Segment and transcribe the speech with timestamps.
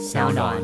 [0.00, 0.56] 小暖。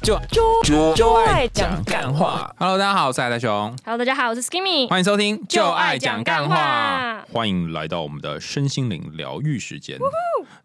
[0.00, 0.16] 就
[0.62, 2.54] 就就爱讲干话。
[2.56, 3.76] Hello，大家好，我是海大熊。
[3.84, 4.88] Hello，大家好，我是 Skimmy。
[4.88, 9.98] 欢迎收听《就就爱讲干话》，欢迎来到我们的身心灵疗愈时间。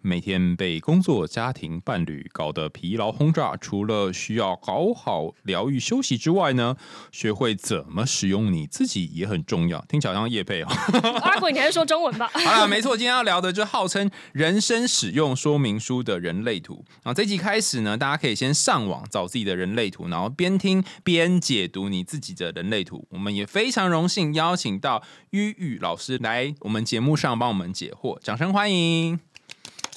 [0.06, 6.78] 每天被工作、家庭、伴侣搞得疲劳轰炸，除了需要搞好疗愈休息之外呢，
[7.12, 9.84] 学会怎么使用你自己也很重要。
[9.90, 10.68] 听起来好像叶佩哦。
[11.24, 12.30] 阿鬼，你还是说中文吧？
[12.34, 16.86] 好 了，没错，今天要聊的就是号称人生使用说明书的人类图。
[17.02, 23.08] 然后这集开始呢，大家可以先上网找自己的人类图，然后边听边解读你自己的人类图。
[23.10, 25.02] 我们也非常荣幸邀请到
[25.32, 29.20] 于宇老师来我们节目上帮我们解惑，掌声欢迎！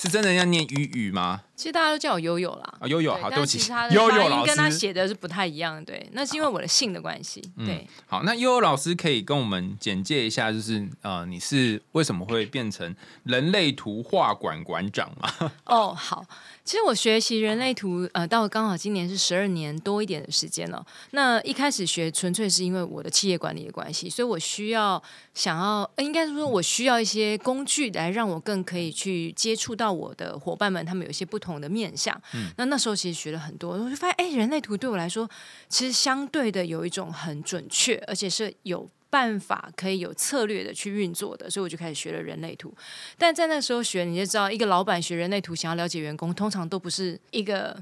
[0.01, 1.43] 是真的要念雨雨吗？
[1.57, 2.75] 其实大家都叫我悠悠啦。
[2.79, 3.59] 啊，悠悠，对好，对不起
[3.91, 4.79] 悠悠跟他师。
[4.79, 7.84] 写的是不太一样，对，那是因为我的姓的关系，对。
[8.07, 15.51] 好，那悠悠老师可以跟我们简介一下，就是呃，你是为什么会变成人类图画馆馆长吗？
[15.66, 16.24] 哦，好，
[16.68, 20.84] 其实我学习人类图，呃，到刚好今年是十二年多一点的时间了。
[21.12, 32.15] 那一开始学纯粹是因为我的企业管理的关系，所以我需要想要，呃应该是说我需要一些工具来让我更可以去接触到我的伙伴们，他们有一些不同的面向。
[32.59, 35.26] 那那时候其实学了很多，我就发现，哎，人类图对我来说，
[35.71, 38.87] 其实相对的有一种很准确，而且是有。
[39.10, 42.74] 办法可以有策略的去运作的，所以我就开始学了人类图。
[43.16, 47.74] 但在那时候学，你就知道，一个老板学人类图，想要了解员工，通常都不是一个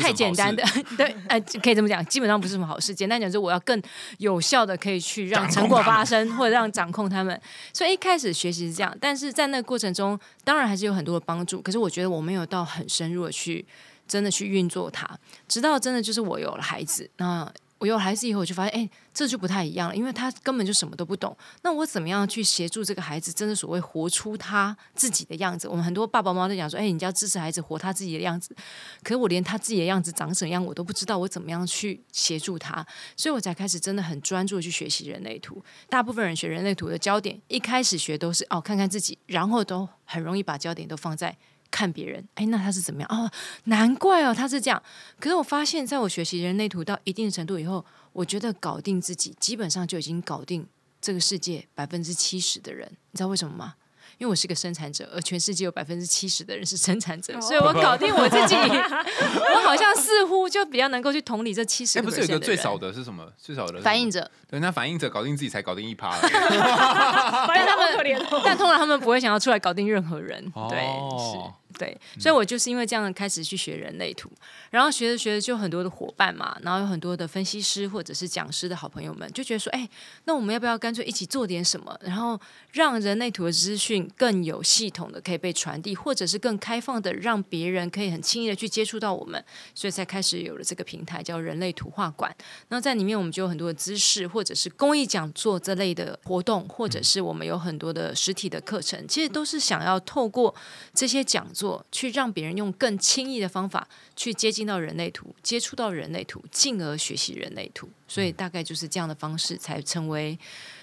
[0.00, 0.62] 太简单的
[0.96, 2.94] 对，呃，可以这么讲，基本上不是什么好事。
[2.94, 3.82] 简单讲，就是我要更
[4.18, 7.40] 有效的可以去让成果发生，或者让掌控他们。
[7.72, 11.60] 所以一开始学习是这样，但是在那个过程中，当然还是有很多的帮助。
[11.60, 13.66] 可是我觉得我没有到很深入的去
[14.06, 15.08] 真的去运作它，
[15.48, 17.52] 直到真的就是我有了孩子，那。
[17.78, 21.36] 我有孩子以后，我就发现，哎、这就不太一样了，因为他根本就什么都不懂。
[21.62, 25.68] 那我怎么样去协助这个孩子，真的所谓活出他自己的样子？
[25.68, 28.54] 我们很多爸爸妈妈都讲说，哎、你就要支持孩子活他自己的样子。
[29.02, 32.84] 可是我连他自己的样子长怎样，我都不知道，我怎么样去协助他？
[33.16, 35.62] 所以我才开始真的很专注去学习人类图。
[35.88, 41.36] 大部分人学人类图的焦点，一开始学都是哦看看自己，然后都很容易把焦点都放在。
[41.70, 43.08] 看别人，哎，那他是怎么样？
[43.10, 43.30] 哦，
[43.64, 44.82] 难怪哦，他是这样。
[45.20, 50.66] 可是我发现，在我学习人类图到一定程度以后，我觉得搞定自己，基本上就已经搞定
[51.00, 52.88] 这个世界百分之七十的人。
[53.10, 53.74] 你知道为什么吗？
[54.18, 58.54] 因为我是个生产者，而全世界有百分之七十的人是生产者，哦所以我搞定我自己，
[59.54, 63.26] 我好像似乎就比较能够去同理这七十哎，个不是有一个最少的的是什么？
[63.38, 66.32] 最少的反应者，对，那反应者搞定自己才搞定一趴而已。
[67.46, 67.88] 发现他们。
[68.44, 71.78] 但通常他们不会想要出来搞定任何人，对，哦是。
[71.78, 74.30] 对，所以我就是因为这样开始去学人类图，
[74.70, 79.88] 然后学着学着就很多的伙伴嘛，然后有很多的分析师或者是讲师的好朋友们就觉得说，哎，
[80.24, 82.38] 那我们要不要干脆一起做点什么，然后
[82.72, 89.42] 让人类图的资讯更有系统的可以被传递，或者是更开放的让别人可以很轻易的去接触到我们，
[89.74, 92.34] 所以才开始有了这个平台叫人类图画馆。
[92.68, 100.54] 那在里面我们就有很多的知识，或者是公益讲座这类的活动，或者是我们有很多的实体的课程，其实都是想要透过
[100.92, 107.88] 这些讲座，去让别人用更轻易的方法去接到人类图，接触到人类图，进而学习人类图。
[108.06, 110.38] 所以大概就是这样的方式，才成为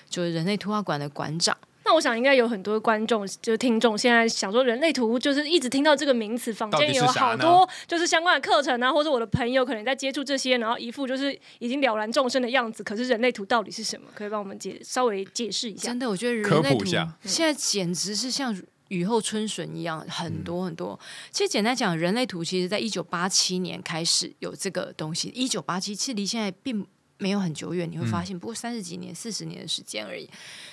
[0.10, 1.58] 就是人类图画馆的馆长。
[1.88, 12.84] 那我想应该有很多观众，就是听众，现在想说人类图，就是一直听到这个名词，坊间也有好多就是相关的课程啊，或者我的朋友可能在接触这些，然后一副就是已经了然众生的样子。
[12.84, 14.08] 可是人类图到底是什么？
[14.16, 16.00] 可以帮我们解稍微解释一下真？
[16.00, 18.52] 的，我觉得人科类图普一下现在简直是像
[18.90, 21.00] 雨后春笋一样，很多很多。
[21.32, 26.86] 其实简单讲，人类图其实在一九八七年开始有这个东西，一九八七其实离现在并
[27.18, 30.30] 没有很久远，你会发现，不过三十几年、四十年的时间而已。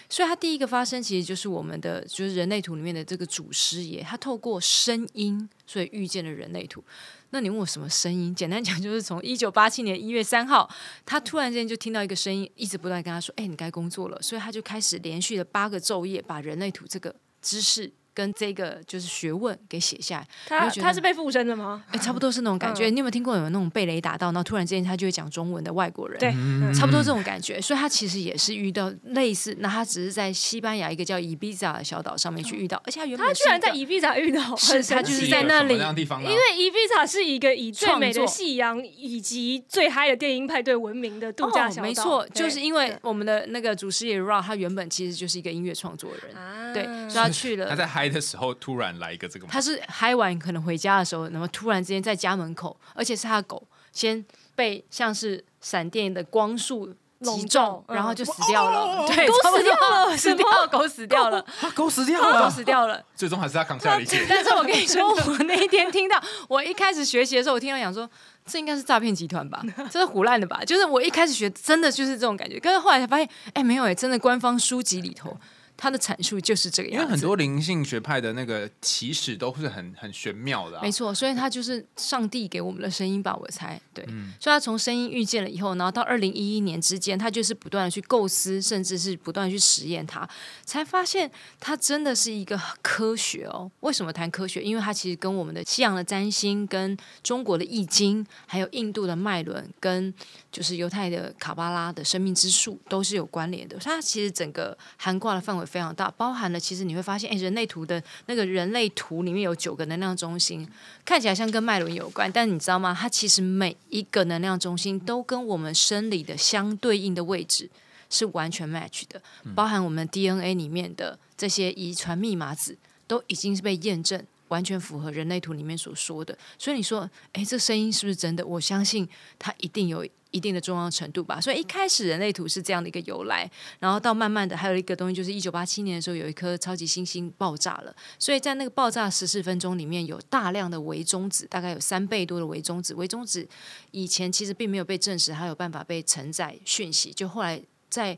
[0.08, 6.84] 所以它第一个发生，其实就是我们的就是人类图里面的这个祖师爷，他透过声音，所以遇见了人类图。
[7.30, 8.34] 那你问我什么声音？
[8.34, 10.68] 简单讲，就是从一九八七年一月三号，
[11.06, 20.26] 他突然间就听到一个声音，一直不断跟他说：“哎、你该工作了。”所以他就开始连续的八个昼夜，把人类图这个知识跟这个就是学问给写下来。
[20.46, 21.84] 他他是被附身的吗？
[21.90, 22.88] 哎、差不多是那种感觉。
[22.88, 26.18] 嗯你有没有听过有那种被雷打到，然后突然之间他就会讲中文的外国人？
[26.18, 27.60] 对，嗯差不多这种感觉。
[27.60, 36.28] 所以他其实也是遇到类似，那他只是在西班牙一个叫伊比萨的小岛上面去遇到，而且他原本他居然在伊比萨遇到，是很他就是在那里什么样的地方呢？
[36.28, 47.68] 因为伊比萨是一个以最美的夕阳以及最嗨的电音派对闻名的度假小岛、哦、没错，就是因为我们的那个主师爷 Ra，他原本其实就是一个音乐创作人，啊对，所以他去了。
[47.68, 53.62] 他在嗨的时候突然来一个这个吗，他是嗨完可能回家的时候，然后突然之间在家门口，而且是他的狗
[53.92, 54.24] 先
[54.56, 59.06] 被像是闪电的光束击中，然后就死掉了。
[59.06, 61.46] 对，狗死掉了，死掉，狗死掉了，
[61.76, 63.00] 狗死掉了，狗死掉了。
[63.14, 64.26] 最终还是他扛下了一切。
[64.28, 68.10] 但是我跟你说，我那一天听到，我一开始学习的时候，我听到讲说，
[68.44, 70.64] 这应该是诈骗集团吧， 这是胡乱的吧？
[70.64, 72.58] 就是我一开始学，真的就是这种感觉。
[72.58, 75.36] 可是后来才发现，哎，没有哎，真的官方书籍里头。
[75.82, 84.04] 他的阐述就是这个样子，因为很多灵性学派的那个起始都是很很玄妙的，没错，所以他就是上帝给我们的声音吧，我猜，对，
[84.38, 90.28] 所以他从声音遇见了以后，然后到二零一一年之间，他就是不断的去构思，甚至是不断的去实验，它
[90.64, 93.68] 才发现它真的是一个科学哦。
[93.80, 94.62] 为什么谈科学？
[94.62, 100.14] 因为它其实跟我们的西洋的占星、跟中国的易经、还有印度的脉轮、跟
[100.52, 103.76] 就是犹太的卡巴拉的生命之树都是有关联的。
[103.80, 105.66] 它其实整个涵盖的范围。
[105.72, 110.68] 非常大，包含了其实你会发现，哎，人类图的那个人类图里面有九个能量中心，
[111.02, 112.94] 看起来像跟脉轮有关，但你知道吗？
[112.98, 117.70] 它其实每一个能量中心都跟我们生理的相对应的位置
[118.10, 119.22] 是完全 match 的，
[119.54, 122.76] 包含我们 DNA 里面的这些遗传密码子
[123.06, 124.22] 都已经是被验证，
[124.52, 126.36] 完全符合人类图里面所说的。
[126.58, 128.46] 所以你说，哎，这声音是不是真的？
[128.46, 129.08] 我相信
[129.38, 130.06] 它一定有。
[130.32, 133.46] 一定的重要程度吧，所以一开始人类图是这样的一个由来，
[133.80, 143.46] 然后到慢慢的还有一个东西，就是一九八七年的时候有一颗超级星星爆炸了，所以在那个爆炸十四分钟里面有大量的微中子，大概有三倍多的微中子，微中子
[143.90, 148.16] 以前其实并没有被证实它有办法被承载讯息，就后来在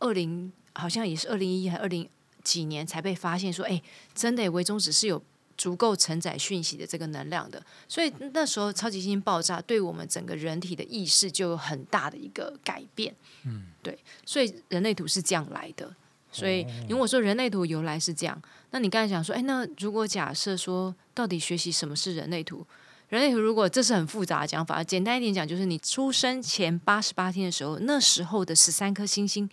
[0.00, 2.10] 二零好像也是二零一还二零
[2.42, 3.80] 几年才被发现说，哎，
[4.12, 5.22] 真的微中子是有。
[5.56, 13.14] 足够承载讯息的这个能量的，所以那时候超级星星爆炸，对我们整个人体的意识就有很大的一个改变。
[13.44, 15.94] 嗯，对，所以人类图是这样来的。
[16.32, 22.66] 所以如果说人类图由来是这样，那你刚才讲说，哎，那如果假设说，到底学习什么是人类图？
[23.08, 29.48] 人类图如果这是很复杂的讲法，简单一点讲，就是你出生前八十八天的时候，那时候的十三颗星星。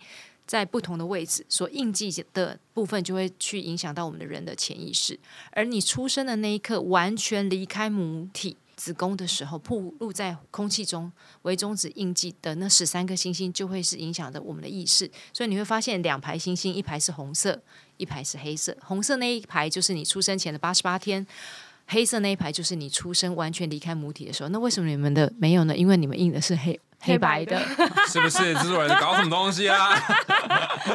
[0.46, 5.18] 在不同的位置所印记的部分，就会去影响到我们的人的潜意识。
[5.52, 11.10] 而你出生的那一刻，完全离开母体子宫的时候，暴露在空气中
[11.42, 15.08] 为中子印记的那十三颗星星，就会是影响的我们的意识。
[15.32, 17.62] 所以你会发现，两排星星，一排是红色，
[17.96, 18.76] 一排是黑色。
[18.82, 21.24] 红色那一排就是你出生前的八十八天，
[21.86, 24.48] 黑色那一排就是你出生完全离开母体的时候。
[24.48, 25.76] 那为什么你们的没有呢？
[25.76, 26.78] 因为你们印的是黑。
[27.04, 27.60] 黑白的，
[28.06, 28.54] 是不是？
[28.54, 29.90] 制作人搞什么东西啊？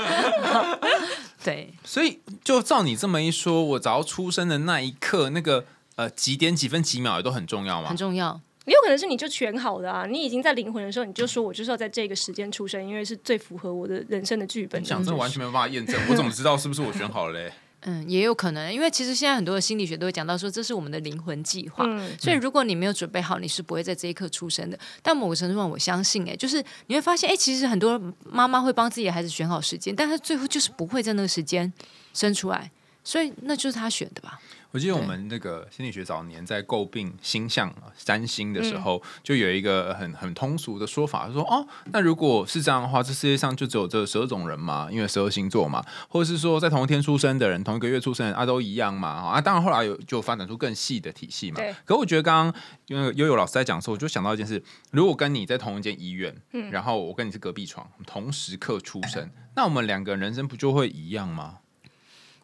[1.43, 5.65] 对，所以就照你这么一说，我只要出生的那一刻，那个
[5.97, 7.89] 呃几点几分几秒也都很重要吗？
[7.89, 8.39] 很重要。
[8.63, 14.81] 也有可能是你就选好的啊，你已经在灵魂的时候，你就说我就是要在这个时间出生，因为是最符合我的人生的剧本。
[14.81, 17.51] 讲这完全没有办法验证，我怎么知道是不是我选好了嘞？
[17.89, 21.85] 嗯，也有可能，因为其实现在很多的心理学都会讲到说，这是我们的灵魂计划。
[22.19, 24.77] 所以如果你没有准备好，你是不会在这一刻出生的。
[25.01, 27.97] 但某个程度上，我相信，哎，就是你会发现，哎，其实很多
[28.29, 31.71] 妈妈会帮自己的孩子选好时间，但是最后就是不会在那个时间
[32.13, 32.69] 生出来，
[33.05, 34.37] 所以那就是他选的吧。
[34.77, 44.87] 我记得我们那个心理学早年在诟病星象占星的时候，就有一个很很通俗的说法，说哦，那如果是这样的话，这世界上就只有这十二种人嘛？
[44.91, 49.09] 因为十二星座嘛，或者是说在同一天出生的人，同一个月出生啊，都一样嘛？
[49.09, 51.59] 啊，当然后来有就发展出更细的体系嘛。
[51.83, 61.61] 可我觉得刚刚因为悠悠老师在讲的时候，我就想到一件事：如果跟你在同一间医院，嗯，然后我跟你是隔壁床，同时刻出生，那我们两个人生不就会一样吗？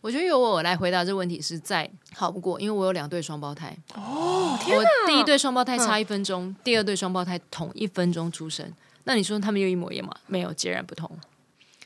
[0.03, 3.73] 我觉得由我来回答这个问题是在好不过，因为我有两对双胞胎。
[3.95, 8.69] 哦，天我第一对双胞胎差一分钟，第二对双胞胎同一分钟出生。
[9.05, 10.13] 那你说他们又一模一样吗？
[10.27, 11.09] 没有，截然不同。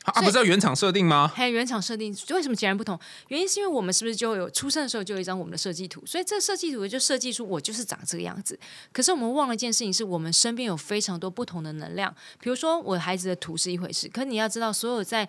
[0.02, 1.30] 啊，不是要原厂设定吗？
[1.32, 2.98] 还有原厂设定，为什么截然不同？
[3.28, 8.58] 原因是因为我们是不是就有出生的时候就有一张我们的设计图，所以这设计图就设计出我就是长这个样子。
[8.92, 12.12] 可是我们忘了一件事情，是我们身边有非常多不同的能量。
[12.40, 15.28] 比如说我孩子的图是一回事，可你要知道，所有在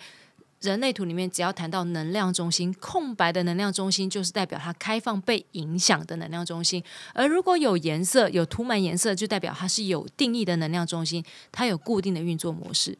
[0.62, 6.82] 人类图里面，只要谈到能量中心，空白的能量中心就是代表它开放被影响的能量中心；
[7.14, 12.98] 而如果有颜色、有涂满颜色，就代表它是有定义的能量中心，它有固定的运作模式。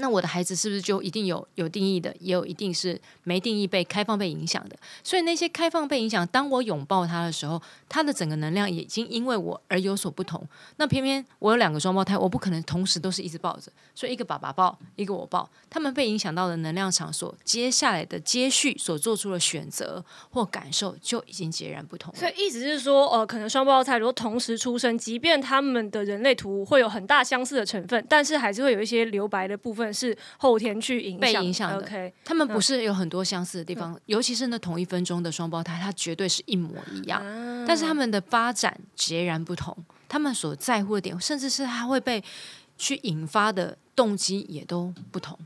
[0.00, 4.76] 那我的孩子是不是就一定有有定义的，也有一定是没定义被开放被影响的？
[5.04, 10.42] 所以那些开放被影响，当我拥抱他的时候，他的整个能量已经因为我而有所不同。
[10.76, 22.14] 那偏偏我有两个双胞胎，我不可能同时都是一直抱着，所以一个爸爸抱，一个我抱，他们被影响到的能量场所，接下来的接续所做出的选择或感受就已经截然不同。
[22.16, 29.89] 所以意思是说，呃，可能双胞胎如果同时出生，即便他们的人类图会有很大相似的成分，但是还是会有一些留白的部分。
[29.92, 37.22] 是后天去影被影响的，OK，他们不是有很多相似的地方，尤其是那同一分钟的双胞胎，他绝对是一模一样，
[37.66, 39.76] 但是他们的发展截然不同，
[40.08, 42.22] 他们所在乎的点，甚至是他会被
[42.76, 45.38] 去引发的动机也都不同。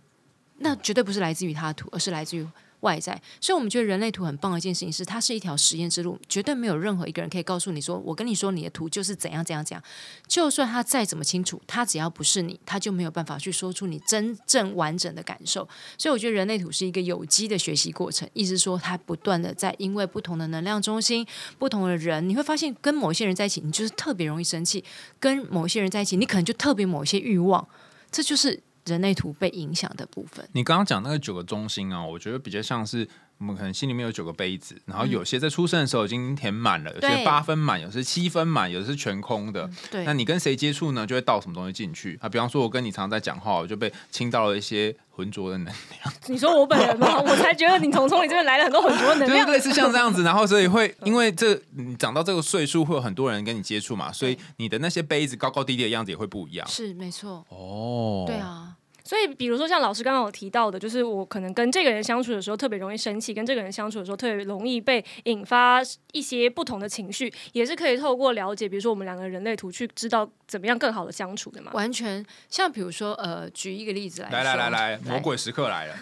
[0.59, 2.47] 那绝对不是来自于他的图，而是来自于。
[2.85, 9.83] 外在，所以我们觉得人类图很棒的一件事情是，它是一条实验之路，绝对没有任何一个人可以告诉你说，我跟你说你的图就是怎样怎样怎样。
[10.29, 15.67] 就算他再怎么清楚，他只要不是你，他就没有办法去说出你真正完整的感受。
[15.99, 21.27] 所以我觉得人类图是一个有机的学习过程，意思说他不断的在因为不同的能量中心、
[21.59, 24.85] 不同的人，你会发现跟某些人在一起，你就是特别容易生气；
[25.19, 27.67] 跟某些人在一起，你可能就特别某些欲望，
[28.11, 28.63] 这就是。
[28.87, 39.69] 人类图被影响的部分，你刚刚讲那个九个中心啊，我觉得比较像是我们可能心里面有九个杯子，然后有些在出生的时候已经填满了，有些八分满，有些七分满，有的是全空的。
[39.91, 42.29] 对，那你跟谁接触呢，就会倒什么东西进去啊？
[42.29, 44.95] 比方说，我跟你常常在讲话，我就被倾倒了一些。
[45.17, 47.21] 浑浊的能量，你说我本人吗？
[47.21, 58.64] 我才觉得你从从你这边来了很多浑浊的能量，对，是像这样子，然后所以会 因为这你长到这个岁数，会有很多人跟你接触嘛，所以你的那些杯子高高低低的样子也会不一样，是没错，哦，对啊。
[59.07, 65.83] 所以，比如说像老师刚刚有提到的，就是我可能跟这个人相处的时候特别容易生气，跟这个人相处的时候特别容易被引发
[66.13, 71.71] 一些不同的情绪，也是可以透过了解，比如说我们两个人类图去知道怎么样更好的相处的嘛。
[71.75, 75.95] 完全像比如说，呃，举一个例子来，来来来来，魔鬼时刻来了。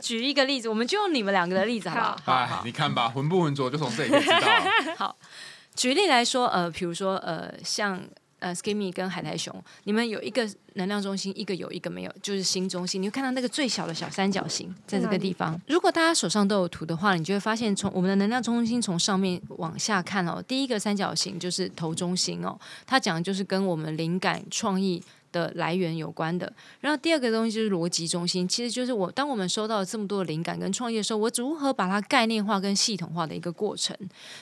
[0.00, 2.32] 举一个例子，我们就用你们两个的例子好不好？
[2.32, 4.40] 哎，你看吧，浑不浑浊就从这里可以知道。
[4.96, 5.16] 好，
[5.76, 8.02] 举例来说，呃，比如说，呃，像。
[8.40, 9.54] 呃，Skimmy 跟海苔熊，
[9.84, 13.00] 你们有一个能量中心，一个有，一个没有，就是心中心。
[13.00, 15.60] 你会看到那个最小的小三角形在这个地方。
[15.68, 25.02] 如果大家手上都有图的话，你就会发现，从我们的能量中心从上面往下看哦，第一个三角形就是头中心哦，它讲的就是跟我们灵感创意。
[25.32, 33.96] 的来源有关的，然后第二个东西就是逻辑中心，其实就是我当我们收到了这么多的灵感跟创业的时候，我如何把它概念化跟系统化的一个过程。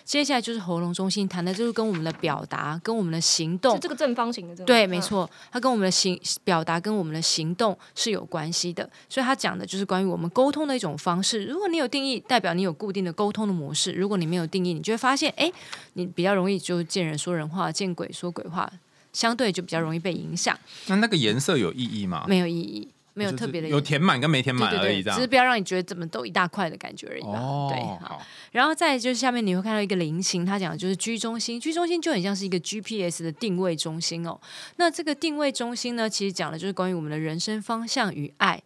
[0.04, 8.88] 接下来就是喉咙中心，谈的就是跟我们的表达、跟我们的行动，这个正方形的对，没错，它跟我们的行表达跟我们的行动是有关系的。
[9.08, 11.44] 所以它讲的就是关于我们沟通的一种方式。
[11.44, 15.52] 如果你有定义，代表你有固定的沟通的模式；如果你没有定义，你就会发现，哎，
[15.94, 18.70] 你比较容易就见人说人话，见鬼说鬼话。
[19.12, 20.58] 相对就比较容易被影响。
[20.86, 22.24] 那那个颜色有意义吗？
[22.28, 23.68] 没有意义，没有特别的。
[23.68, 27.68] 有填满跟没填满而已，只是不要让你觉得怎么都一大块的感觉而已吧。
[27.70, 28.20] 对，好。
[28.52, 31.60] 然后再就是下面你会看到一个菱形，它讲的就是居中心。
[31.60, 34.40] 居中心就很像是一个 GPS 的定位中心哦。
[34.76, 38.62] 那这个定位中心呢，其实讲的就是关于我们的人生方向与爱。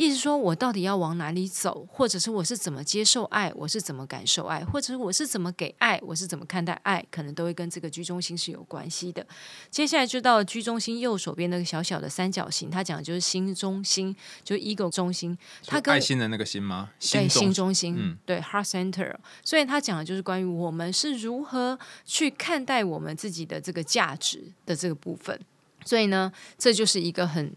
[0.00, 9.26] 意思说，我到底要往哪里走，或者是我是怎么接受爱，我是怎么感受爱，或者是我是怎么给爱，我是怎么看待爱，可能都会跟这个居中心是有关系的。
[9.70, 16.88] 接下来就到居中心右手边那个小小的三角形，它讲的就是心中心，就 ego 中心，它跟爱心的那个心吗？
[16.98, 19.14] 对，心中心，嗯，对，heart center。
[19.44, 25.38] 所以它讲的就是关于我们是如何去看待我们自己的这个价值的这个部分。
[25.84, 27.54] 所以呢，这就是一个很。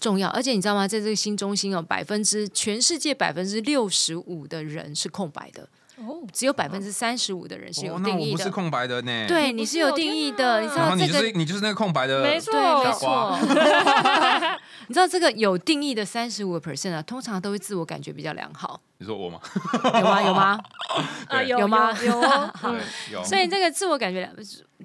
[0.00, 0.86] 重要，而且你知道吗？
[0.86, 5.68] 在这个新中心哦，百分之全世界百分之六十五的人是空白的
[6.00, 8.36] 哦，只有百分之三十五的人是有定义的。
[8.36, 9.26] 不是空白的呢？
[9.26, 10.60] 对，你是有定义的。
[10.60, 12.52] 你知道这个，你就是那个空白的，没错，
[12.84, 13.38] 没错。
[14.86, 18.80] 你知道这个有定义的三十五 percent 啊，通常都会自我感觉比较良好。
[18.98, 19.40] 你说我吗？
[19.94, 20.22] 有吗？
[20.22, 20.60] 有吗？
[21.28, 21.92] 啊，有吗？
[22.02, 22.22] 有。
[23.12, 23.22] 有。
[23.26, 24.28] 所以这个自我感觉，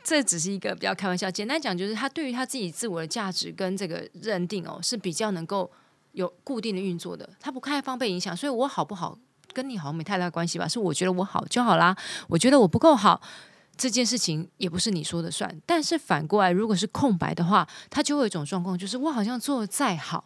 [0.04, 1.32] 这只是一个比较开玩笑。
[1.32, 5.72] 简单讲，就是他对于他自己自我的价值跟这个认定哦，是比较能够
[6.12, 7.28] 有固定的运作的。
[7.40, 9.18] 他不开放被影响，所以我好不好
[9.54, 10.68] 跟你好像没太大关系吧？
[10.68, 11.96] 是我觉得我好就好啦，
[12.28, 13.22] 我觉得我不够好，
[13.78, 15.50] 这件事情也不是你说的算。
[15.66, 20.26] 但是反过来，如果是空白的话，他就会有一种状况，就是我好像做的再好，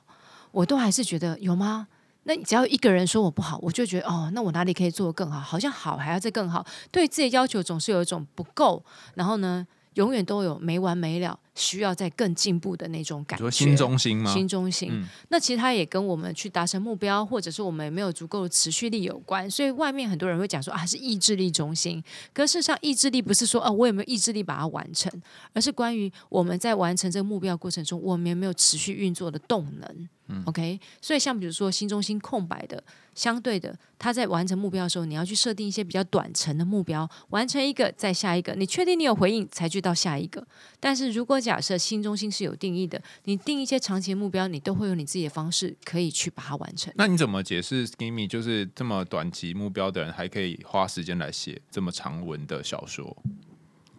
[0.52, 1.88] 我都还是觉得有吗？
[2.24, 5.40] 那只要一个人说我不好，我就觉得哦，那我哪里可以做得更好？
[5.40, 9.66] 好像好还要再更好，对自己要求总是有一种不够，然后呢，
[9.98, 11.40] 永远都有没完没了。
[11.54, 14.32] 需要再更进步的那种感觉，心中心吗？
[14.32, 15.04] 心中心。
[15.30, 19.50] 那其实它也跟我们去达成目标，或者是我们没有足够的持续力有关。
[19.50, 22.04] 所以外面很多人会讲说啊，是意志力中心。
[22.32, 25.12] 可事实上，意志力不是说啊，我有没有意志力把它完成，
[25.54, 30.10] 而是关于我们在完成这个目标过程中，我们有没有持续运作的动能。
[30.46, 32.84] OK，所以像比如说心中心空白的，
[33.16, 40.46] 相对的，他在完成目标的时候，你要去设定一些比较短程的目标，完成一个再下一个，你确定你有回应才去到下一个。
[40.82, 46.94] 但是如果假设新中心是有定义的，你定一些长期目标，你都会有你自己的方式可以去把它完成。
[46.98, 53.16] 那你怎么解释 Skimmy 就是这么短期目标的人，还可以花时间来写这么长文的小说？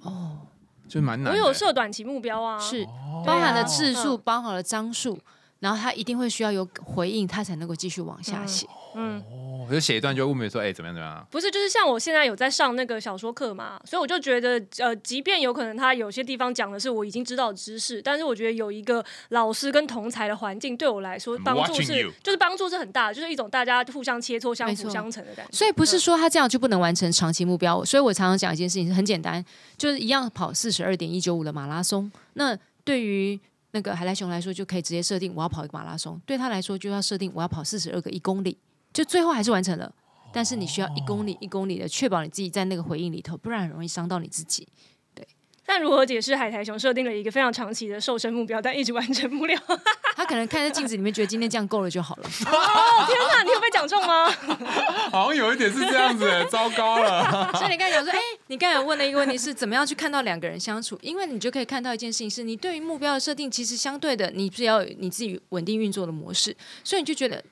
[0.02, 0.38] 哦，
[0.86, 1.32] 就蛮难。
[1.32, 2.84] 我有设短期目标啊，是
[3.24, 5.18] 包含了字数，包含了章数。
[5.60, 8.66] 然后他一定会需要有回应，他才能够继续往下写。
[8.94, 11.26] 嗯，哦，我就写一段就问别人说，哎，怎么样怎么样？
[11.30, 25.52] 不是，就是像我现在有在上那个小说课嘛，所以我就觉得，呃，即便有可能他有些地方讲的是我已经知道的知识，但是我觉得有一个老师跟同才的环境对我来说帮助是，就是帮助是很大的，就是一种大家互相切磋、相辅相成的感觉。
[25.52, 27.84] 所以不是说他这样就不能完成长期目标。
[27.84, 29.44] 所以我常常讲一件事情是很简单，
[29.76, 32.10] 就是一样跑四十二点一九五的马拉松。
[32.34, 33.38] 那对于
[33.72, 38.56] 那个海来熊来说，就可以直接设定我要跑一个马拉松；对他来说，就要设定我要跑四十二个一公里。
[38.92, 39.94] 就最后还是完成了，
[40.32, 44.66] 但是你需要一公里一公里的确保你自己在那个回应里头，不然很容易伤到你自己。
[45.68, 49.54] 但如何解释海苔熊设定了一个非常长期的瘦身目标，但一直完成不了？
[50.16, 52.22] 他可能看在镜子里面，觉得今天这样够了就好了。
[52.50, 54.30] 哦，天哪，你有被讲中吗？
[55.12, 57.52] 好像有一点是这样子，糟糕了。
[57.52, 60.98] 所以你刚才讲说，哎，你刚才问的一个问题是怎么样去看到两个人相处？
[61.02, 67.44] 因为你就可以看到一件事情，是你对于目标的设定，其实相对的，你是要你自己稳定运作的模式，所以你就觉得。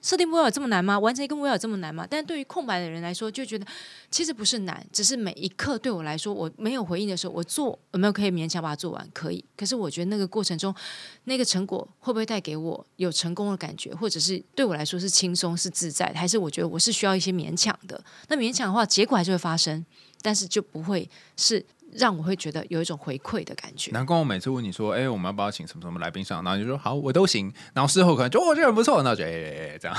[0.00, 0.98] 设定目标有这么难吗？
[0.98, 2.06] 完成一个目标有这么难吗？
[2.08, 3.66] 但是对于空白的人来说，就觉得
[4.10, 9.08] 其实不是难，只是每一刻对我来说，我没有回应的时候，我做有没有可以勉强把它做完？
[9.12, 9.44] 可以。
[9.56, 10.74] 可是我觉得那个过程中，
[11.24, 18.02] 那个成果会不会带给我有成功的感觉，或者是对我来说是轻松是自在，还是我觉得我是需要一些勉强的？
[18.28, 19.84] 那勉强的话，结果还是会发生，
[20.20, 21.64] 但是就不会是。
[21.92, 23.90] 让我会觉得有一种回馈的感觉。
[23.92, 29.96] 难怪我每次问你说：“哎，我们要不要请什么什么来宾上？”然后你就说：“好，我都行。”然后事后可能就：“哦，这人不错。”那就哎，这样。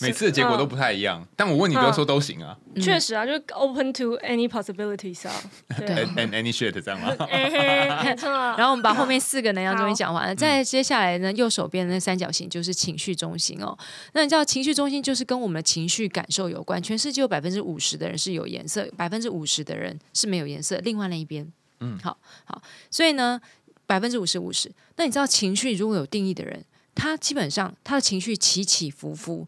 [0.00, 2.56] 每次的结果都不太一样但我问你，不要说都行啊。
[2.80, 5.34] 确实啊，就是 open to any possibilities 啊。
[5.78, 7.16] 对，and any shit 这样吗？
[8.58, 13.76] 然后我们把后面四个能量中心讲完了，再接下来呢，右手边的那三角形就是情绪中心哦。
[14.12, 16.82] 那你知道情绪中心就是跟我们的情绪感受有关。
[16.82, 20.76] 全世界有百分之五十的人是有颜色，百分之五十的人是没有颜色。
[20.84, 22.60] 另外那一边，嗯，好好。
[22.90, 23.40] 所以呢，
[23.86, 24.70] 百分之五十五十。
[24.96, 26.62] 那你知道情绪如果有定义的人，
[26.96, 29.46] 他基本上他的情绪起起伏伏。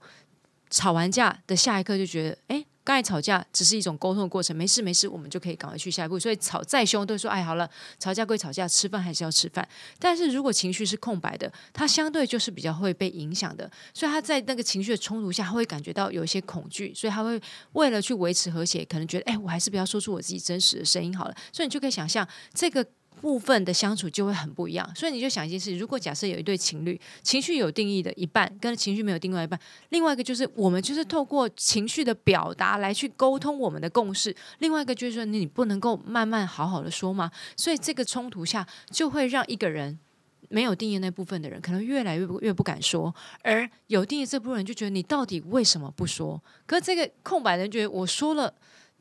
[0.71, 6.21] 吵完架的下一刻就觉得，哎，刚才吵架只是一种沟通的过程，没事没事，我们就可以赶快去下一步。
[6.21, 7.67] 所以吵再凶都说，哎，好了，
[7.99, 9.67] 吵架归吵架，吃饭还是要吃饭。
[9.99, 17.41] 但是如果情绪是空白的，他相对就是比较会被影响的，所以他在那个情绪的冲突下，他会感觉到有一些恐惧，所以他会
[17.73, 21.35] 为了去维持和谐，可能觉得，哎，我还是不要说出我自己真实的声音好了。
[21.51, 22.85] 所以你就可以想象这个。
[23.21, 29.59] 部分的相处就会很不一样，所以你就想一件事：如果假设有一对情侣，情绪有定义的一半，跟情绪没有定义一半，
[29.91, 37.31] 另外一个就是我们就是透过情绪的表达来去沟通我们的共识，另外一个就是说你不能够慢慢好好的说吗？
[37.57, 39.99] 所以这个冲突下就会让一个人
[40.49, 46.41] 没有定义那部分的人可能越来越不越不敢说，而有定义这部分人就觉得你到底为什么不说？
[46.67, 48.55] 可是这个空白人觉得我说了。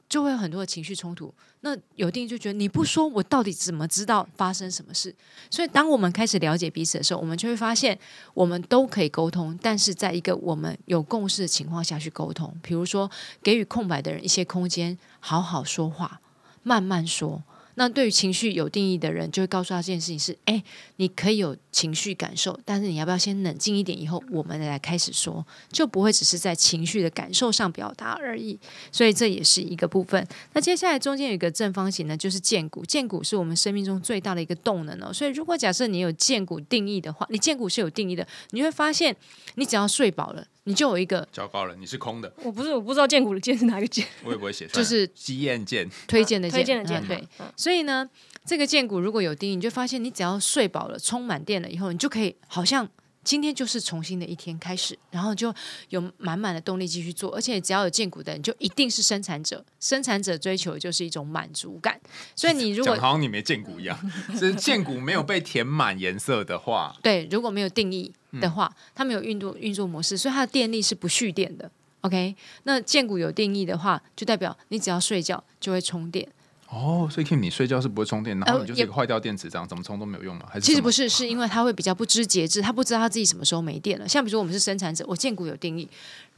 [0.09, 1.33] 就会有很多的情绪冲突。
[1.61, 5.13] 那有定就觉得你不说，我到底怎么知道发生什么事？
[5.49, 7.97] 所以，当我们开始了解彼此的时候，我们就会发现，
[8.33, 12.55] 我们都可以沟通，但是在一个我们有共识的情况下去沟通。
[12.61, 13.09] 比如说，
[13.41, 16.21] 给予空白的人一些空间，好好说话，
[16.63, 17.43] 慢慢说。
[17.79, 20.63] 那对于情绪有定义的人，就会告诉他这件事情是：哎，
[20.95, 24.01] 你可以有情绪感受，但是你要不要先冷静一点？
[24.01, 28.57] 以后我们来开始说，就不会只是在情绪的感受上表达而已。
[28.91, 30.27] 所以这也是一个部分。
[30.53, 32.83] 那接下来中间有一个正方形呢，就是剑骨。
[32.83, 35.13] 剑骨是我们生命中最大的一个动能哦。
[35.13, 39.15] 所以如果假设你有剑骨定义的话，你剑骨是有定义的，你会发现，
[39.53, 40.47] 你只要睡饱了。
[40.67, 42.31] 你就有一个糟糕了，你是空的。
[42.43, 44.05] 我不是，我不知道剑骨的剑是哪个剑。
[44.23, 47.01] 我也不会写，就是基验剑，推荐的推荐的剑。
[47.07, 47.25] 对，
[47.55, 48.07] 所以呢，
[48.45, 52.87] 这个剑骨如果有定义，你就发现你只要睡饱了、充满电了以后，你就可以好像。
[53.23, 55.53] 今天就是重新的一天开始，然后就
[55.89, 59.65] 有满满的动力继续做，而且只要有建股的人，就一定是生产者。
[59.81, 61.99] 生产者追求的就是一种满足感。
[62.37, 63.99] 所以你如果好像你没建股一样，
[64.39, 71.69] 是建股没有被填满颜色的话，对，如果没有定义的话，它没有运作运作模式，所以它的电力是不蓄电的。
[72.01, 76.27] OK，那建股有定义的话，就代表你只要睡觉就会充电。
[76.69, 80.45] 哦，所以 Kim，你睡觉是不会充电，然后你就是一个坏掉电池，这样怎么充都没有用吗？
[80.49, 84.07] 还是其实不是，是因为他会比较不知节制，他不知道他自己什么时候没电了。
[84.07, 85.87] 像比如说我们是生产者，我建股有定义，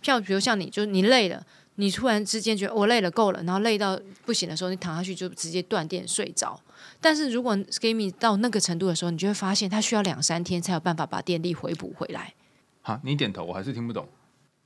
[0.04, 1.44] 像比如像你，就是你累了，
[1.80, 6.60] 你突然之间觉得我累了够了，然后累到不行的时候，你躺下去就直接断电睡着。
[7.00, 12.34] 但是如果 Kimi 到那个程度的时候，你就会发现他需要两三天才有办法把电力回补回来。
[12.82, 14.06] 好，你点头，我还是听不懂。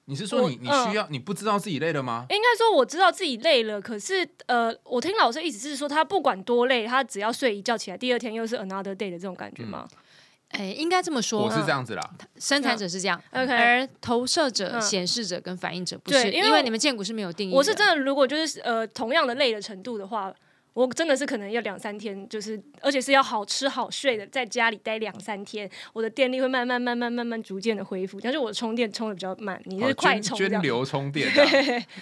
[0.06, 2.26] 你是说你你需要你不知道自己累了吗？
[2.32, 9.88] 应该说我知道自己累了，可是呃，我听老师意思是说，他不管多累，他只要睡一觉起来，第二天又是 another day 的这种感觉吗？
[10.54, 11.44] 哎，应该这么说。
[11.44, 17.54] 我是这样子啦，生产者是这样，OK，而投射者、显示者跟反应者不是，因为你们建股是没有定义。
[17.54, 20.34] 我是真的，如果就是呃同样的累的程度的话，
[20.74, 28.20] 我真的是可能要两三天，就是而且是要好吃好睡的，在家里待两三天，我的电力会慢慢慢慢慢慢逐渐的恢复。
[28.20, 31.32] 但是我的充电充的比较慢，你是快充，涓流充电。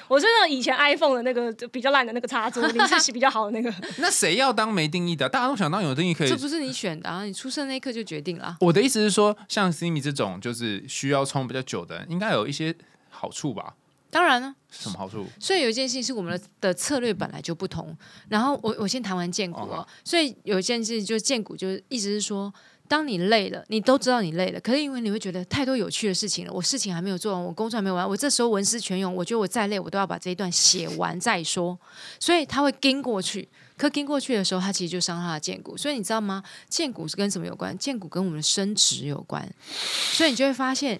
[0.08, 3.74] 我是那种以前 iPhone 的那个比较烂的那个插座，你是比较好的那个。
[3.98, 5.28] 那谁要当没定义的？
[5.28, 6.30] 大家都想当有定义可以。
[6.30, 7.24] 这不是你选的啊！
[7.24, 8.56] 你出生那一刻就决定了。
[8.62, 12.74] 我的意思是说，像 Simi 这种就是需要充比较久的，应该有一些
[13.10, 13.76] 好处吧？
[14.12, 15.26] 当然了，什么好处？
[15.40, 17.98] 所以有一件事情是我们的的策略本来就不同。
[18.28, 22.54] 然后我我先谈完建股哦，所以有一件事就是建股，就是一直是说，
[22.90, 31.80] 当你累了，你都知道你累了，可是因为你会觉得太多有趣的事情了，我事情还没有做完，我工作还没有完，我这时候文思泉涌，我觉得我再累，我都要把这一段写完再说。
[32.20, 33.48] 所以他会跟过去，
[33.78, 35.78] 可跟过去的时候，他其实就伤他的建股。
[35.78, 36.44] 所以你知道吗？
[36.68, 37.78] 建股是跟什么有关？
[37.78, 39.50] 建股跟我们的升值有关。
[40.12, 41.00] 所以你就会发现。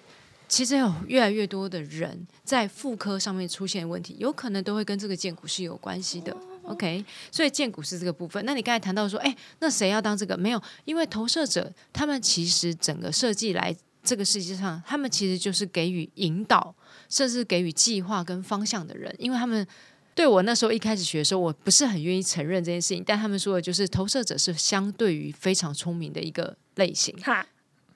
[0.52, 6.36] 其实有越来越多的人在妇科上面出现问题，有可能都会跟这个荐股是有关系的。
[6.64, 8.44] OK，所以荐股是这个部分。
[8.44, 10.36] 那你刚才谈到说，哎，那谁要当这个？
[10.36, 16.74] 没有，因为投射者他们其实整个设计来这个世界上，他们其实就是给予引导，
[17.08, 19.10] 甚至给予计划跟方向的人。
[19.18, 19.66] 因为他们
[20.14, 27.16] 对我那时候一开始学的时候，我不是很愿意承认这件事情，但他们说的就是投射者是相对于非常聪明的一个类型。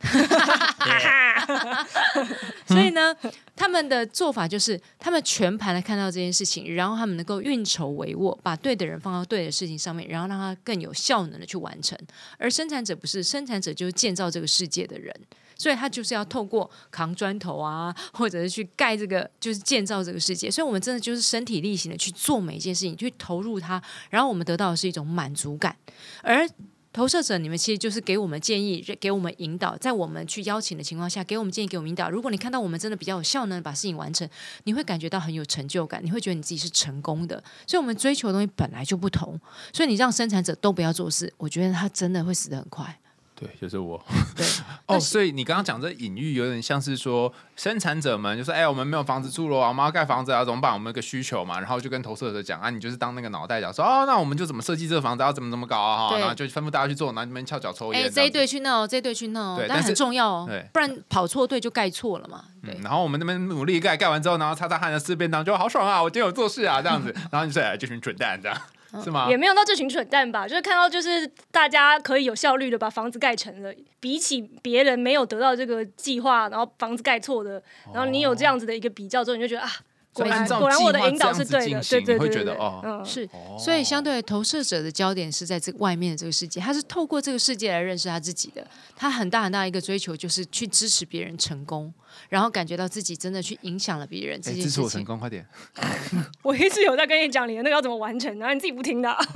[2.67, 3.15] 所以呢，
[3.55, 11.97] 他们的做法就是，他们全盘的看到这件事情，然后他们能够运筹帷幄，把对的人放到对的事情上面，然后让他更有效能的去完成。
[12.39, 15.15] 而生产者不是，生产者就是建造这个世界的人，
[15.57, 20.51] 所以他就是要透过扛砖头啊，或者是去盖这个，就是建造这个世界。
[20.51, 23.81] 所以，我们真的就是身体力行的去做每一件事情，去投入它，
[24.11, 25.77] 然后我们得到的是一种满足感，
[26.23, 26.49] 而。
[26.97, 32.09] 投射者，你们其实就是给我们建议，给我们引导，在我们去邀请的情况下，给我们建议，给我们引导。
[32.09, 34.27] 如果你看到我们真的比较有效能，把事情完成，
[34.65, 37.37] 你会感觉到很有成就感，你会觉得你自己是成功的。
[37.67, 39.39] 所以，我们追求的东西本来就不同。
[39.75, 42.99] 所以，你让生产者都不要做事，我觉得他真的会死得很快。
[43.38, 44.03] 对，就是我。
[44.35, 44.46] 对
[44.87, 50.72] 哦，所以你刚刚讲这隐喻有点像是说，生产者们就说：“哎，我们没有房子住了，我们要盖房子啊，怎么办？
[50.72, 56.09] 我们有个需求嘛。”然后就跟投射者讲：“啊，你就是当那个脑袋讲说哦，那我们就怎么设计这个房子，要怎么怎么搞啊？
[56.09, 62.44] 哈，然后就吩咐大家去做，然后你们翘脚抽烟。”哎，这一队去闹，这一队去闹，但很重要哦，不然跑错队就盖错了嘛。
[62.64, 62.79] 对。
[62.83, 66.03] 然后我们那边努力盖，盖完之后，然后擦擦汗的四便当就好爽啊！
[66.03, 67.12] 我今天有做事啊，这样子。
[67.31, 68.57] 然后你说：“哎，这群蠢蛋，这样。”
[69.03, 69.29] 是吗？
[69.29, 79.70] 也没有到这群蠢蛋吧，就是看到就是大家可以有效率的把房子盖成了，比起别人没有得到这个计划，然后房子盖错的，然后你有这样子的一个比较之后，你就觉得啊。
[80.16, 91.92] 果然，果然我的引导是对的，对对对对，哦，是，所以相对投射者的焦点是在这外面的这个世界，他是透过这个世界来认识他自己的，他很大很大一个追求就是去支持别人成功，
[92.31, 94.40] 然后感觉到自己真的去影响了别人。
[94.40, 95.46] 这支持我成功，快点！
[96.42, 99.09] 我一直有在跟你讲你的那个要怎么完成，然后你自己不听的。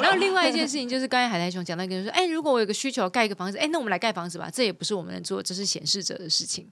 [0.00, 6.68] 然后另外一件事情就是刚才海苔熊讲到，跟说，哎，如果我有个需求盖一个房子，哎，那我们来盖房子吧，这也不是我们能做，这是显示者的事情。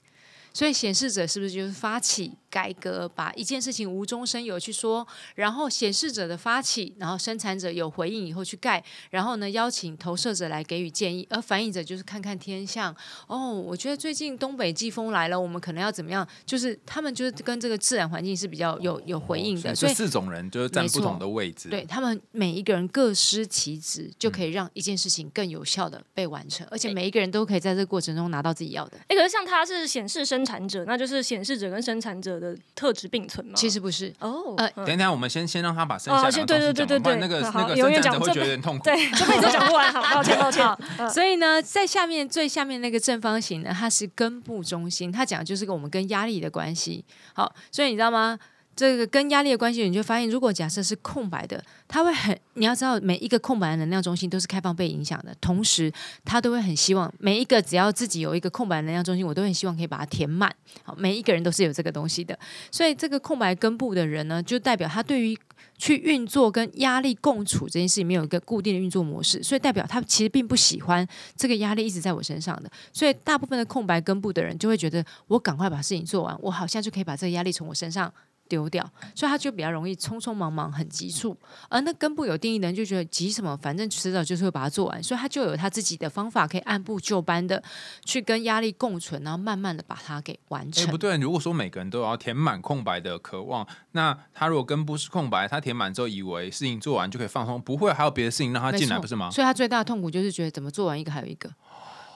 [0.53, 12.95] 所以显示者是不是就是发起改革，把一件事情无中生有去说，然后显示者的发起，然后生产者有回应以后去盖，然后呢邀请投射者来给予建议，而反映者就是看看天象。
[13.27, 16.27] 哦，我觉得最近东北季风来了，我们可能要怎么样？
[16.47, 19.75] 就是他们就是跟这个自然环境是比较有有回应的。
[19.75, 28.97] 所以四种人就是站不同的位置，对他们每一个人各司其职，就可以让一件事情更有效的被完成，而且每一个人都可以在这个过程中拿到自己要的。
[29.09, 30.21] 哎，可是像他是显示。
[30.31, 33.53] 生产者，那就是显示者跟生产者的特质并存吗？
[33.55, 34.55] 其实不是哦。
[34.57, 37.21] 呃，等一等，我们先先让他把剩下的东西讲完。
[37.21, 38.85] 那个那个永远讲会觉得有点痛苦。
[38.85, 40.67] 对，这辈子讲不完，好，抱歉抱歉。
[41.13, 47.05] 所以呢，在下面最下面那个正方形呢，它是根部中心，它讲的就是跟我们跟压力的关系。
[47.35, 48.39] 好，所以你知道吗？
[48.81, 55.93] 这个跟压力的关系，你就发现，如果假设是空白的，它会很，你要知道，每一个空白的能量中心都是开放被影响的，同时，
[56.25, 60.51] 他都会很希望每一个只要自己有一个空白能量中心，我都很希望可以把它填满。
[60.83, 62.39] 好，每一个人都是有这个东西的，
[62.71, 65.39] 所以这个空白根部的人呢，就代表他对于
[65.77, 78.11] 去运作跟压力共处这件事情没有一个固定的运作模式，所以代表他其实并不喜欢这个压力一直在我身上的，所以大部分的空白根部的人就会觉得，我赶快把事情做完，我好像就可以把这个压力从我身上。
[78.51, 78.85] 丢掉，
[79.15, 81.37] 所以他就比较容易匆匆忙忙、很急促。
[81.69, 87.63] 而那根部有定义的人就觉得急什么，反正迟早就是会把它做完，所以他就有他自己的方法，可以按部就班的
[88.05, 90.91] 去跟压力共存，然后慢慢的把它给完成。
[90.91, 99.31] 不对，如果说每个人都要填满空白的渴望，那他如果根部是空白，他填满之后以为事情做完就可以放松，不会还有别的事情让他进来，不是吗？
[99.31, 101.49] 所以他最大的痛苦就是觉得怎么做完一个还有一个。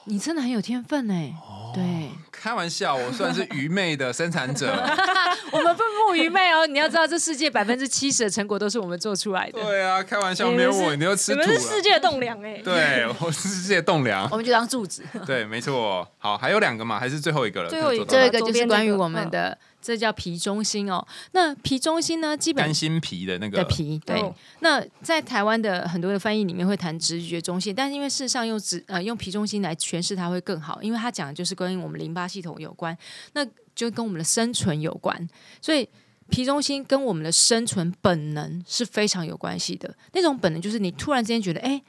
[0.05, 1.33] 你真的很有天分哎。
[1.73, 1.83] 对，
[2.31, 4.71] 开玩笑，我算是愚昧的生产者。
[5.51, 9.61] 我们不不愚昧哦，你要知道，这世界百分之七十的成果都是我们做出来的。
[9.61, 11.45] 对啊，开玩笑，没有我，你就吃土了。
[11.45, 12.61] 你们是世界的栋梁哎。
[12.63, 15.03] 对，我是世界栋梁，我们就当柱子。
[15.25, 16.07] 对，没错。
[16.17, 17.69] 好，还有两个嘛，还是最后一个了。
[17.69, 19.57] 最后一个就是关于我们的。
[19.85, 21.05] 这叫皮中心哦。
[21.33, 22.35] 那皮中心呢？
[22.35, 24.01] 基本肝心皮的那个的皮。
[24.03, 24.33] 对。
[24.61, 32.97] 那在台湾的很多的翻译里面会谈直觉中心，但是因为事实上用直呃用皮中心来诠释它会更好，因为它讲的就是跟我们淋巴系统有关，
[33.33, 33.45] 那
[33.75, 35.29] 就跟我们的生存有关。
[35.61, 35.87] 所以
[36.29, 39.95] 皮中心跟我们的生存本能是非常有关系的。
[40.13, 41.79] 那种本能就是你突然之间觉得，哎。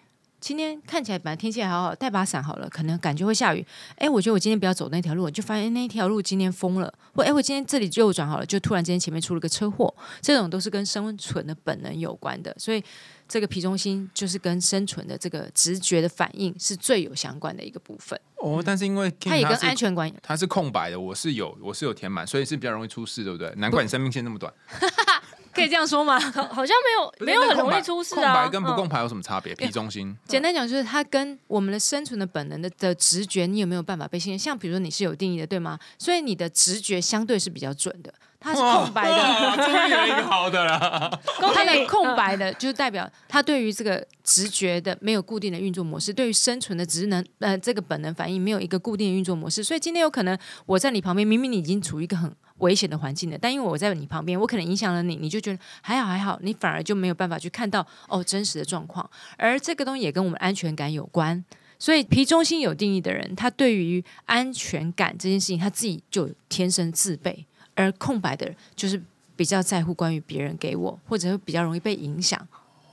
[0.47, 3.67] 今天看起来本来天气还好好，带把伞好了，可能感觉会下雨。
[3.97, 6.95] 哎，我觉得我今天不要走那条路，就发现那条路今天封了。
[7.13, 9.93] 或哎，我今天这里右转好了，就突然之间前面出了个车祸。
[10.21, 12.81] 这种都是跟生存的本能有关的，所以
[13.27, 18.17] 这个皮中心就是跟生存的这个直觉的反应是最有相关的一个部分。
[18.37, 23.53] 哦，但是因为它也跟安全感，它是空白的，我是有我是有填满，所以是比较容易出事，对不对？
[23.57, 24.55] 难怪你生命线那么短。
[25.57, 26.21] 可以这样说吗？
[26.53, 28.35] 好像没有，没有很容易出事啊。
[28.35, 29.55] 空白跟不空白有什么差别？
[29.55, 34.39] 皮中心，简单讲就是它跟我们的生存的本能的的直觉，你有没有办法被信任？
[34.39, 35.79] 像比如说你是有定义的，对吗？
[35.99, 38.13] 所以你的直觉相对是比较准的。
[38.47, 41.21] 它是空白的，终于有一个好的了。
[41.53, 49.65] 它的空白的，就是代表他对于这个直觉的没有固定的运作模式，对于生存的职能呃这个本能反应没有一个固定的运作模式。
[49.65, 52.33] 所以今天有可能我在你旁边，明明你已经处于一个很。
[52.61, 59.07] 危险的环境了，但因为我在你旁边，我可能影响了你，你就觉得还好还好，你反而就没有办法去看到哦真实的状况。
[59.37, 61.45] 而这个东西也跟我们安全感有关，
[61.79, 67.45] 所以皮中心有定义的人，他对于安全感这件事情，他自己就天生自备；
[67.77, 69.01] 而空白的人，就是
[69.37, 72.49] 比较在乎关于别人给我，或者会比较容易被影响。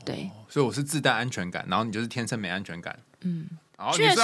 [0.06, 3.00] 对，所以我是自带安全感，然后你就是天生没安全感。
[3.22, 3.48] 嗯。
[3.91, 4.15] 确实，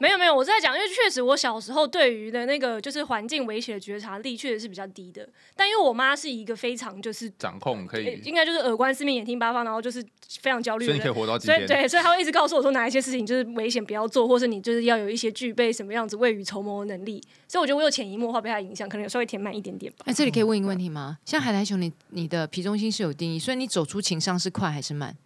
[0.00, 5.28] 没有没有，我在讲，因为确实我小时候对于的那个就是环境威胁的觉察力确实是比较低的。
[5.56, 10.04] 但因为我妈是一个非常就是掌控可以，应该就是耳观四面，眼听八方，然后就是
[10.40, 11.66] 非常焦虑，所以你可以活到今天。
[11.66, 17.22] 对，所以她会一直告诉我说哪一些事情就是危险不要做，或是你就是要有一些具备什么样子未雨绸缪的能力。
[17.48, 20.04] 所以我觉得我有潜移默化被她影响，可能有稍微填满一点点吧。
[20.06, 21.18] 哎，这里可以问一个问题吗？
[21.24, 25.16] 像海苔熊，你你的皮中心是有定义，所以你走出情商是快还是慢？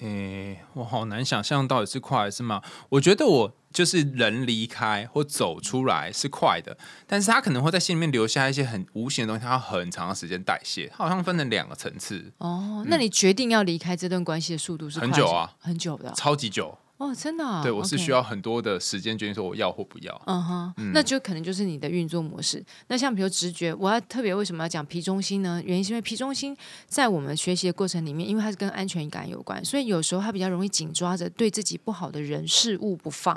[0.00, 2.60] 诶，我好难想象到底是快还是慢。
[2.90, 6.76] 我觉得我就是人离开或走出来是快的，
[7.06, 10.90] 但是他可能会在心里面留下一些很无形的东西，他要很长的时间代谢。
[10.94, 12.32] 好像分成两个层次。
[12.38, 16.76] 哦，那你决定要离开这段关系的速度是很久啊，很久的，超级久。
[16.96, 20.22] 哦，真的，对我是需要很多的时间决定说我要或不要。
[20.26, 22.64] 嗯哼，那就可能就是你的运作模式。
[22.86, 25.60] 那像比如直觉，我要特别为什么要讲皮中心呢？
[25.64, 33.34] 原因是因为皮中心在我们学习的过程里面，因为它是跟安全感有关，所以有时候它比较容易紧抓着对自己不好的人事物不放。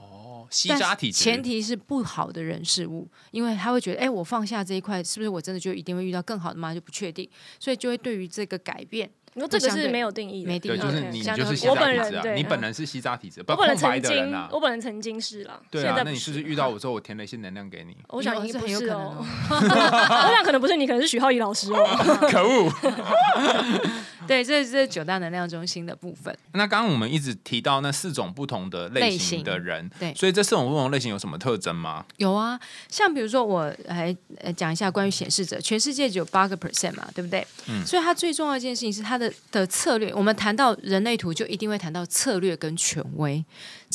[0.00, 6.72] 哦，吸渣体前提是不好的人事物，因为他会觉得，哎，我放下这一块，是不是我真的就一定会遇到更好的吗？
[6.72, 7.28] 就不确定，
[7.60, 9.10] 所所以就会对于这个改变。
[9.34, 14.48] 你说这个是没有定义，没定义，就是你就是西扎体质啊，你本人是西扎体质，不空白的人啊。
[14.52, 17.96] 我本人曾经是啦，对啊，那你是不是遇到我之后，我填了一些能量给你？
[18.08, 19.16] 我想应该不是哦，
[19.50, 21.84] 我想可能不是你，可能是许浩怡老师哦。
[22.30, 22.70] 可恶！
[24.26, 26.36] 对，这是九大能量中心的部分。
[26.52, 32.04] 那刚刚我们一直提到那四种不同的类型的人，对，所以这四种不同类型有什么特征吗？
[32.16, 32.58] 有啊，
[32.88, 34.16] 像比如说我来
[34.56, 37.46] 讲一下关于显示者，全世界只有八个 percent 嘛，对不对？
[37.68, 40.12] 嗯，所以它最重要一件事情是它的的策略。
[40.14, 43.44] 我们谈到人类图，就一定会谈到策略跟权威，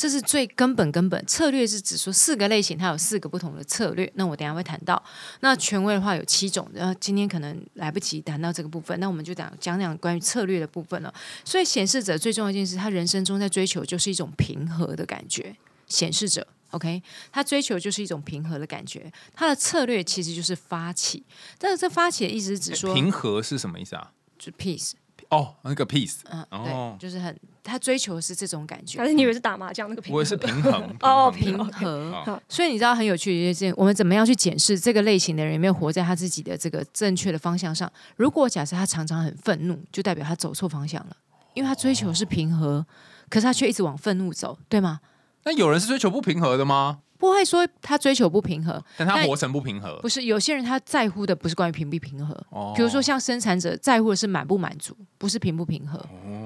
[0.00, 1.26] 这是最根本根本。
[1.26, 4.10] 策略是指说四个类型，它有四个不同的策略。
[4.14, 5.02] 那我等下会谈到。
[5.40, 11.12] 那权威的话有七种，然后今天可能来不及谈到这个部分，那我们就讲讲讲关于策略的部分了。
[11.44, 15.54] 所以显示者最重要一件事，他人生中在追求就是一种平和的感觉。
[15.86, 19.12] 显示者，OK，他追求就是一种平和的感觉。
[19.34, 21.22] 他的策略其实就是发起，
[21.58, 24.12] 但是这发起的意思是指说平和是什么意思啊？
[24.38, 24.92] 就 peace。
[25.28, 28.98] 哦，那个 peace，嗯，对，就是很他追求的是这种感觉。
[28.98, 30.16] 还是你以为是打麻将那个平衡？
[30.16, 32.40] 我也是平衡 哦，平衡。
[32.48, 37.90] 所以你知道很有趣的一件事，我们怎么样去检视这个类型的人有没有活在他自己的这个正确的方向上？
[38.16, 41.16] 如果假设他常常很愤怒，就代表他走错方向了，
[41.54, 42.84] 因为他追求是平和，
[43.28, 45.00] 可是他却一直往愤怒走，对吗？
[45.44, 47.00] 那有人是追求不平和的吗？
[47.18, 49.98] 不会说他追求不平和，但他活成不平和。
[50.00, 52.34] 不是有些人他在乎的不是关于平不平和，
[52.74, 55.98] 比如说像生产者在乎的是满不满足，不是平不平和。
[55.98, 56.39] 哦，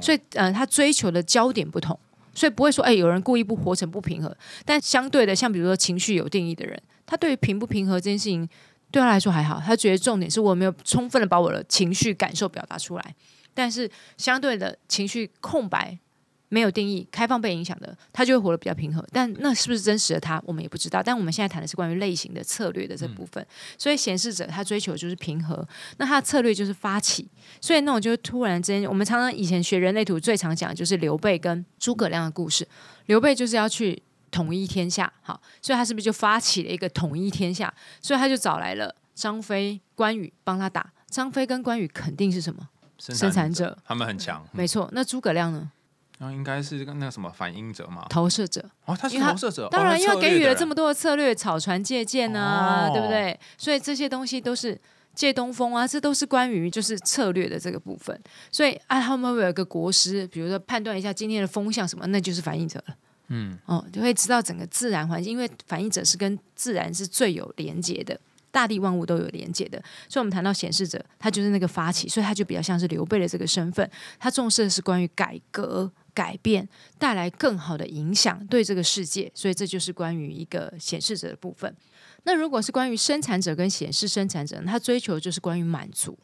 [0.00, 1.98] 所以呃，他追求的焦点不同，
[2.34, 4.34] 所以不会说哎，有人故意不活成不平衡。
[4.64, 8.48] 但相对的，像比如说情绪有定义的人，他对于平不平和这件事情
[8.90, 13.14] 对他来说还好，他觉得重点是我没有充分的把我的情绪感受表达出来。
[13.52, 15.98] 但是相对的情绪空白。
[16.50, 19.02] 没有定义、开放被影响的，他就会活得比较平和。
[19.12, 21.02] 但那是不是真实的他，我们也不知道。
[21.02, 23.44] 但我们现在谈的是关于类型的策略的这部分。
[23.78, 27.26] 所以显示者他追求就是平和，那他的策略就是发起。
[27.60, 32.66] 所以那种就是突然之间，我们常常以前学人类图最常讲的就是刘备跟诸葛亮的故事。
[33.06, 37.72] 刘备就是要去统一天下，好，所以他是不是就发起了一个统一天下？
[38.02, 40.92] 所以他就找来了张飞、关羽帮他打。
[41.08, 42.68] 张飞跟关羽肯定是什么？
[42.98, 44.88] 生产者，他们很强，没错。
[44.92, 45.70] 那诸葛亮呢？
[46.22, 48.62] 那应该是那个什么反应者嘛，投射者。
[48.84, 49.66] 哦，他是投射者。
[49.70, 53.38] 当然，因为给予了这么多的策略，草船借箭啊，对不对？
[53.56, 54.78] 所以这些东西都是
[55.14, 58.20] 借东风啊，这都是关于就是策略的这个部分。
[58.52, 62.94] 所以啊，他们会有一个国师，比如说判断一下今天的风向什么，那就是反应者了。
[63.28, 68.20] 嗯，哦，就会知道整个自然环境，因为反应者是跟自然是最有连接的。
[68.50, 81.74] 大地万物都有连接的，所以我们谈到显示者，他就是那个发起，所以他就比较像是刘备的这个身份，他重视的是关于改革、改变，带来更好的影响对这个世界，所以这就是关于一个显示者的部分。
[82.24, 86.18] 那如果是关于生产者跟显示生产者，他追求就是关于满足。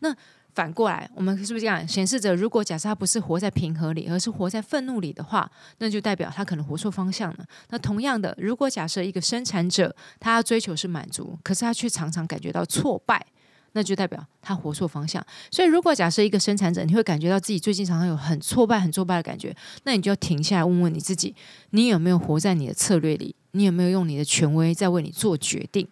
[0.00, 0.14] 那
[0.54, 1.86] 反过来，我们是不是这样？
[1.88, 7.44] 显示着如果假设他不是活在平和里，而是活在愤怒里的话，那就代表他可能活错方向了。
[7.70, 13.24] 那同样的，如果假设一个生产者，他追求是满足，可是他却常常感觉到挫败，
[13.72, 15.24] 那就代表他活错方向。
[15.50, 21.34] 所以，如果假设一个生产者，你会感觉到自己最近常常有很挫败、很挫败的感觉，那你就要停下来问问你自己：
[21.70, 23.34] 你有没有活在你的策略里？
[23.52, 25.88] 你有没有用你的权威在为你做决定？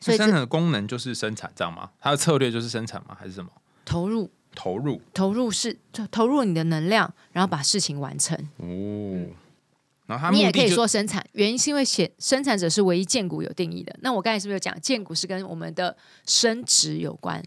[0.00, 1.90] 所以，生产的功能就是生产，这样吗？
[2.00, 3.16] 它的策略就是生产吗？
[3.16, 3.50] 还是什么？
[3.90, 5.76] 投入，投入，投入是
[6.12, 8.38] 投入你的能量，然后把事情完成。
[8.58, 9.26] 哦，
[10.06, 13.92] 然后你也可以说生产，原因是因为显生产者是唯一建股有定义的。
[14.02, 17.42] 那我刚才是不是有讲建股是跟我们的升值有关？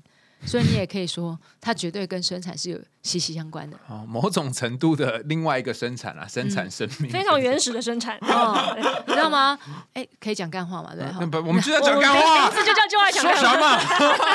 [0.46, 3.78] 所以你也可以说，它绝对跟生产是有息息相关的。
[3.88, 8.28] 哦，某种程度的另外一个生产啊，生产生命，非常原始的生产， 你
[9.14, 9.58] 知道吗？
[9.94, 10.94] 哎，可以讲干话嘛？
[10.94, 13.78] 对，不，我们就在讲干话，名字就叫就爱讲干话。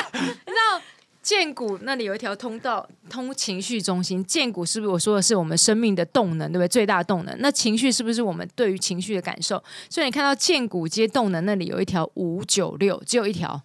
[0.17, 0.81] 你知道？
[1.21, 6.67] 剑骨那里有一条通道通情绪中心，剑骨是不是我说的是我们生命的动能，对不对？
[6.67, 7.35] 最大动能。
[7.39, 9.61] 那情绪是不是我们对于情绪的感受？
[9.89, 13.61] 所以你看到剑骨接动能那里有一条五九六，只有一条，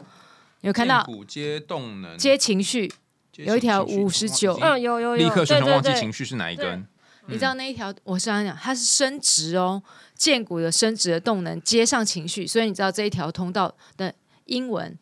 [0.63, 1.05] 有看到？
[1.05, 2.93] 骨接动能接情绪
[3.37, 6.85] 有一条五十九，嗯，有有有，立刻瞬间忘记情绪是哪一根？
[7.27, 7.95] 你知道那一条？
[8.03, 9.81] 我是刚讲，它是伸直哦，
[10.17, 14.13] 剑骨的伸直的动能接上情绪，所以你知道这一条通道的
[14.47, 14.99] 英文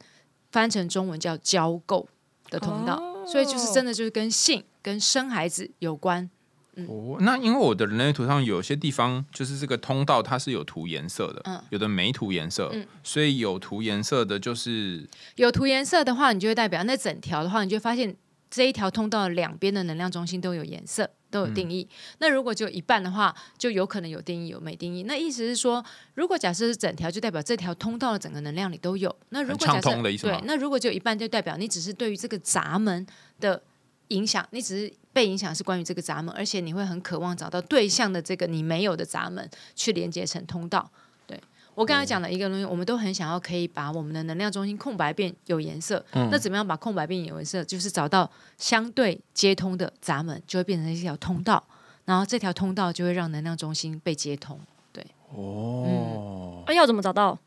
[0.52, 2.06] 翻成中文叫交构。
[2.52, 6.28] 的通道，所以就是真的就是跟性跟生孩子有关。
[6.88, 18.16] 哦，那因为我的人类图上有些地方就是这个通道它是有涂颜色的，嗯，有的没涂颜色，嗯，所以有涂颜色的就是有涂颜色的话，你就会代表那整条的话，你就发现
[18.52, 21.10] 这一条通道两边的能量中心都有颜色。
[21.32, 21.88] 都有定义。
[22.18, 25.04] 那如果只有一半的话，就有可能有定义，有没定义。
[25.04, 29.16] 那意思是说，如果假设是整条，就代表这条通道的整个能量里都有。
[29.30, 33.06] 那如果假设对，那如果只有一半，就代表你只是对于这个闸门
[33.40, 33.62] 的
[34.08, 40.92] 影响，你只是被影响是关于这个闸门，而且你会很渴望找到对象的这个你没有的闸门去连接成通道。
[41.74, 46.04] 我刚才讲的一个东西，我们都很想要可以把我们的能量中心空白变有颜色。
[46.12, 47.64] 那怎么样把空白变有颜色？
[47.64, 51.62] 就是找到相对接通的闸门，就会变成一条通道，
[52.04, 54.60] 然后这条通道就会让能量中心被接通。
[54.92, 55.04] 对，
[55.34, 57.38] 哦，那要怎么找到？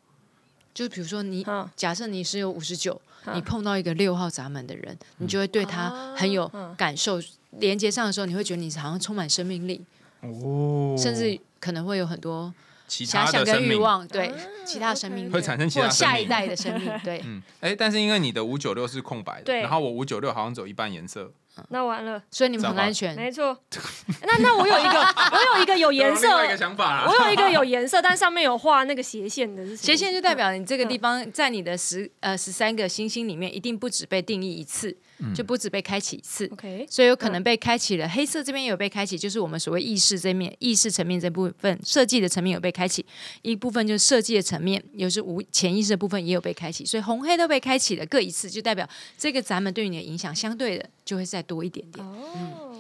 [0.73, 2.99] 就比如说你假设你是有五十九，
[3.33, 7.21] 你碰到一个六号闸门的人，你就会对他很有感受。
[7.59, 9.85] 连接上的时候，你会觉得你好像充满生命力。
[10.21, 12.51] 哦，甚至可能会有很多。
[12.87, 14.31] 遐想跟欲望，对
[14.65, 21.31] 其他生命会产生其他下一代的生命，对， 嗯，哎，但是因为你的五九六是空白的，然后我五九六好像只有一半颜色。
[21.69, 23.57] 那完了，所以你们很安全，没错。
[24.23, 27.05] 那那我有一个，我有一个有颜色， 一个想法。
[27.07, 34.97] 我有一个有颜色，但上面有画那个斜线的，斜线就代表你这个地方在你的十呃十三个星星里面，一定不止被定义一次，
[35.33, 36.45] 就不止被开启一次。
[36.47, 38.07] OK，所以有可能被开启了。
[38.09, 43.05] 黑色这边有被开启，就是我们所谓意识这面、意识层面这部分设计的层面有被开启，
[43.41, 46.85] 一部分就是设计的层面，有时无潜意识的部分也有被开启。
[46.85, 52.05] 所以红黑都被开启了各一次，就代表这个咱们对你的影响相对的就会再多一点点。
[52.05, 52.74] 哦，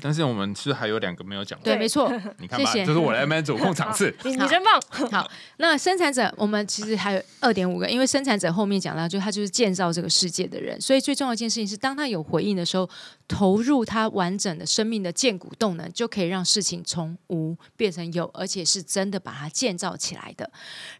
[0.00, 1.58] 但是我们是还有两个没有讲。
[1.64, 4.14] 对，没错， 你看吧，就是我来那边主控场次。
[4.24, 4.80] 你你真棒。
[5.10, 12.88] 好，那生产者我们其实还有二点五个，因为生产者后面讲到，就他就是建造这个世界的人，所以最重要一件事情是，当他有回应的时候，
[13.26, 20.48] 投入他完整的生命的建骨动能，就可以让事情从无变成有，而且是真的把它建造起来的。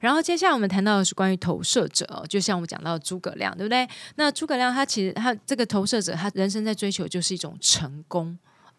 [0.01, 3.87] 然后接下来我们谈到的是关于投射者，就像我们讲到诸葛亮，对不对？
[4.17, 8.37] 那诸葛亮他其实他这个投射者，他人生在追求就是一种成功。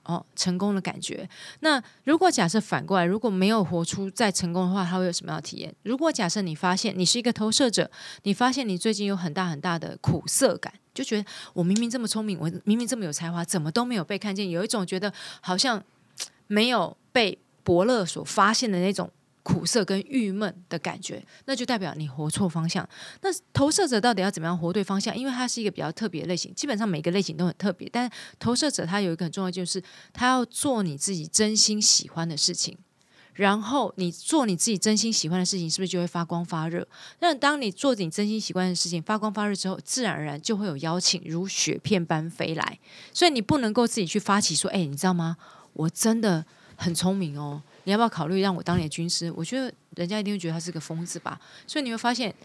[0.07, 1.29] 哦成功的感觉。
[1.59, 5.71] 那如果假设反过来，如果没有活出再成功的话，他会有什么样的体验？
[5.83, 7.91] 如果假设你发现你是一个投射者，
[8.23, 14.49] 你发现你最近有很大很大的苦涩感，就觉得我明明这么聪明，我明明这么有才华，怎么都没有被看见？
[14.49, 15.83] 有一种觉得好像
[16.47, 19.11] 没有被伯乐所发现的那种。
[19.47, 22.85] 苦涩跟郁闷的感觉，那就代表你活错方向。
[23.21, 25.17] 那投射者到底要怎么样活对方向？
[25.17, 27.87] 因为它是一个比较特别的类型，基本上每个类型都很特别。
[27.89, 29.81] 但投射者他有一个很重要，就是
[30.11, 32.77] 他要做你自己真心喜欢的事情。
[33.35, 36.85] 然后你做你自己真心喜欢的事情，是不是就会发光发热？
[37.21, 42.79] 那当你做你真心喜欢的事情，发光发热之后，自然而然就会有邀请如雪片般飞来。
[43.13, 45.37] 所以你不能够自己去发起说：“哎，你知道吗？
[45.71, 46.45] 我真的
[46.75, 49.31] 很聪明哦。”你要不要考虑让我当你的军师？
[49.33, 51.39] 我觉得人家一定会觉得他是个疯子吧。
[51.65, 52.35] 所以你会发现。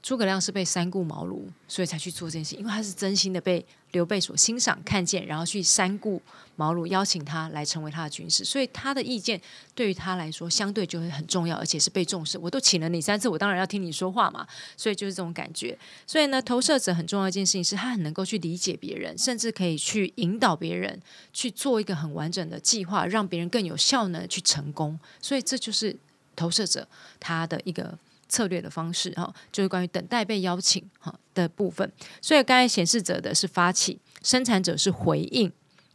[0.00, 6.22] 诸葛亮是被三顾茅庐，所以才去做这件事，因为他是真心的被刘备所欣赏、看见，然后去三顾
[6.54, 9.40] 茅庐邀请他来成为他的军师，所以他的意见
[9.74, 12.38] 对于他来说相对就会很重要，而且是被重视。
[12.38, 14.46] 我都请了你三次，我当然要听你说话嘛。
[14.76, 15.76] 所以就是这种感觉。
[16.06, 24.98] 所以呢，投射者很重要一件事情是他很能够去理解别人，甚至可以去引导别人去做一个很完整的计划，让别人更有效能去成功。
[25.20, 25.96] 所以这就是
[26.36, 26.86] 投射者
[27.18, 27.98] 他的一个。
[28.28, 31.90] 策略的方式哈，就是关于等待被邀请哈的部分。
[32.20, 35.52] 所以刚才显示者的是发起，生产者是回应，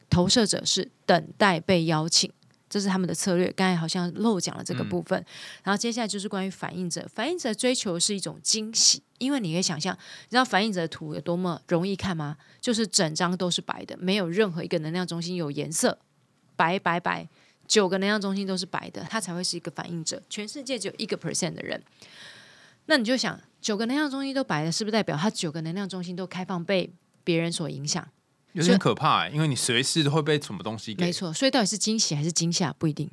[0.09, 2.31] 投射者是等待被邀请，
[2.69, 3.51] 这是他们的策略。
[3.51, 5.23] 刚才好像漏讲了这个部分。
[5.63, 12.37] 然后接下来就是关于反应者，反应者追求是一种惊喜，因为你可以想象，你知道反应者的图有多么容易看吗？
[12.59, 15.99] 就是整张都是白的，没有任何一个能量中心有颜色，
[16.55, 17.27] 白白白，
[17.73, 20.21] 九个能量中心都是白的，他才会是一个反应者。
[20.29, 21.81] 全世界只有一个 percent 的人。
[22.85, 26.93] 那你就想，九个能量中心都白的，是不是代表他九个能量中心都开放被
[27.23, 28.07] 别人所影响？
[28.51, 31.03] 有点可怕，因为你随时都会被什么东西给。
[31.03, 33.09] 没错，所以到底是惊喜还是惊吓，不一定。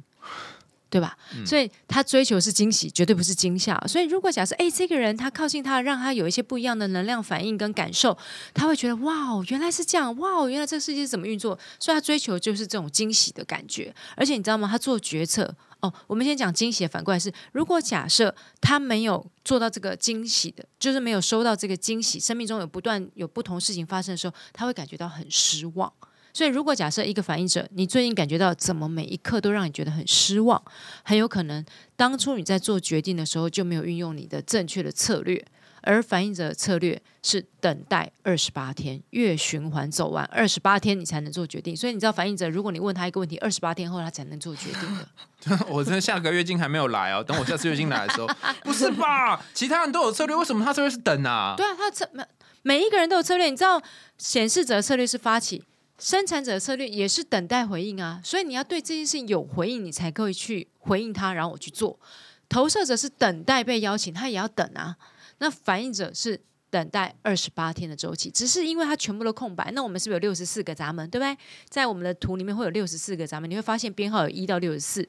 [0.90, 1.16] 对吧？
[1.46, 3.78] 所以他追求是惊喜，绝对不是惊吓。
[3.86, 8.18] 所以如果假设，哎，这个人他靠近他，让他有一些不一样的能量反应跟感受，
[8.52, 11.56] 他会觉得哇哦，原来是这样，哇哦，原来这个世界是怎么运作？
[11.78, 13.94] 所以他追求就是这种惊喜的感觉。
[14.16, 14.68] 而且你知道吗？
[14.68, 25.92] 他做决策哦，我们先讲惊喜，反过来是，如果假设他没有做到这个惊喜的，就是没有收到这个惊喜，生命中有不断有不同事情发生的时候，他会感觉到很失望。
[26.32, 30.62] 所以，如果假设一个反应者，你最近感觉到怎么每一刻都让你觉得很失望，
[31.02, 31.64] 很有可能
[31.96, 35.44] 当初你在做决定的时候就没有运用你的正确的策略。
[35.82, 41.74] 而反应者的策略是等待二十八天，月循环走完二十八天，你才能做决定。
[41.74, 45.64] 所以你知道，反应者如果你问他一个问题，二十八天后他才能做决定的。
[45.72, 48.28] 我真的下个月经还没有来哦，等我下次月经来的时候，
[48.62, 49.42] 不是吧？
[49.54, 51.54] 其他人都有策略，为什么他策略是等啊？
[51.56, 52.22] 对啊，他策每
[52.60, 53.46] 每一个人都有策略。
[53.48, 53.82] 你知道，
[54.18, 55.64] 显示者的策略是发起。
[56.00, 62.00] 生产者的策略也是等待回应啊，所以你要对这件事情有回应，你才可以去回应他，然后我去做。
[62.48, 64.96] 投射者是等待被邀请，他也要等啊。
[65.38, 66.40] 那反应者是
[66.70, 69.70] 等待二十八天的周期，只是因为它全部都空白。
[69.72, 71.36] 那我们是不是有六十四个闸门，对不对？
[71.68, 75.08] 在我们的图里面会有六十四个闸门，你会发现编号有一到六十四。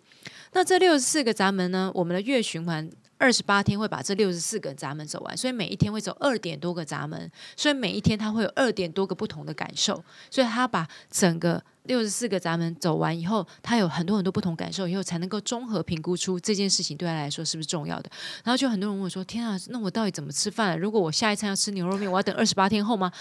[0.51, 2.89] 那这六十四个闸门呢，我们的月循环。
[3.21, 18.09] 二十八天会把这六十四个闸门走完，所以每一天会走二点多个闸门，所以每一天他会有二点多个不同的感受，所以他把整个六十四个闸门走完以后，他有很多很多不同感受以后，才能够综合评估出这件事情对他来说是不是重要的。
[18.43, 20.79] 然后就很多人问我说：“天啊，那我到底怎么吃饭？
[20.79, 23.11] 如果我下一餐要吃牛肉面，我要等二十八天后吗？”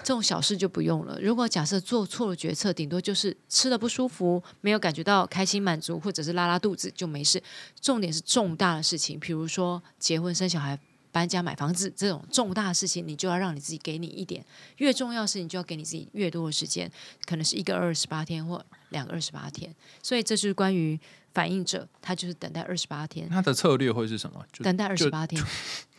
[0.00, 1.18] 这种小事就不用了。
[1.20, 7.42] 如果假设做错了决策，顶多就是吃的不舒服，没有感觉到开心满足，或者是拉拉肚子就没事。
[7.80, 10.78] 重点是重大的事情，比如说结婚生小孩、
[11.12, 14.44] 搬家买房子这种重大的事情，你就要让你自己给你一点
[14.76, 16.90] 越重要的事情，就要给你自己越多的时间，
[17.24, 19.74] 可能是一个二十八天或两个二十八天。
[20.02, 20.98] 所以这是关于
[21.32, 23.28] 反应者，他就是等待二十八天。
[23.28, 24.44] 他的策略会是什么？
[24.58, 25.42] 等待二十八天。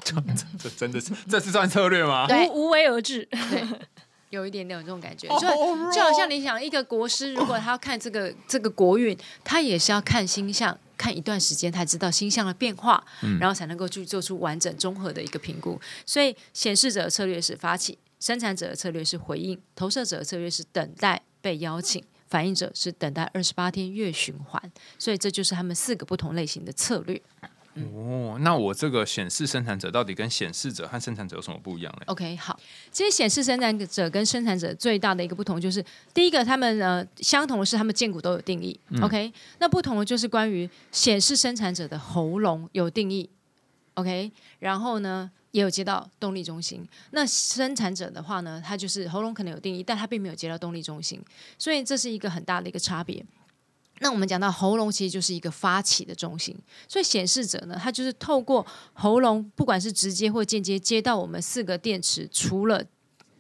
[0.02, 0.16] 这
[0.58, 2.26] 这真的是这是算策略吗？
[2.26, 3.68] 对，无为而治，对，
[4.32, 5.40] 有一点点有这种感觉，就
[5.92, 13.02] 就好像你想一个国师，如果他要看这个这个国运，他也是要看星象，看一段时间，才知道星象的变化，
[13.40, 15.80] 然后才能够去做出完整综合的一个评估。
[16.06, 24.62] 所以显示者的策略是发起，生产者的策略是回应，投射者的策略是等待被邀请，反应者是等待二十八天月循环。
[24.98, 27.22] 所以这就是他们四个不同类型的策略。
[27.94, 32.60] 哦，那我这个显示生产者到底跟显示者和生产者有什么不一样呢？OK，好，
[32.92, 43.30] 其实显示生产者跟生产者最大的一个不同就是，第一个他们呃相同的是他们建股都有定义，OK，那不同的就是关于显示生产者的喉咙有定义
[43.96, 46.88] OK，然后呢也有接到动力中心。
[47.12, 51.22] 那生产者的话呢，他就是喉咙可能有定义，但他并没有接到动力中心，
[51.58, 53.26] 所以这是一个很大的一个差别。
[54.00, 56.56] 那我们讲到喉咙，其实就是一个发起的中心，
[56.88, 62.84] 所以显示者呢，他就是透过喉咙，不管是直接或间接接到我们四个电池，除了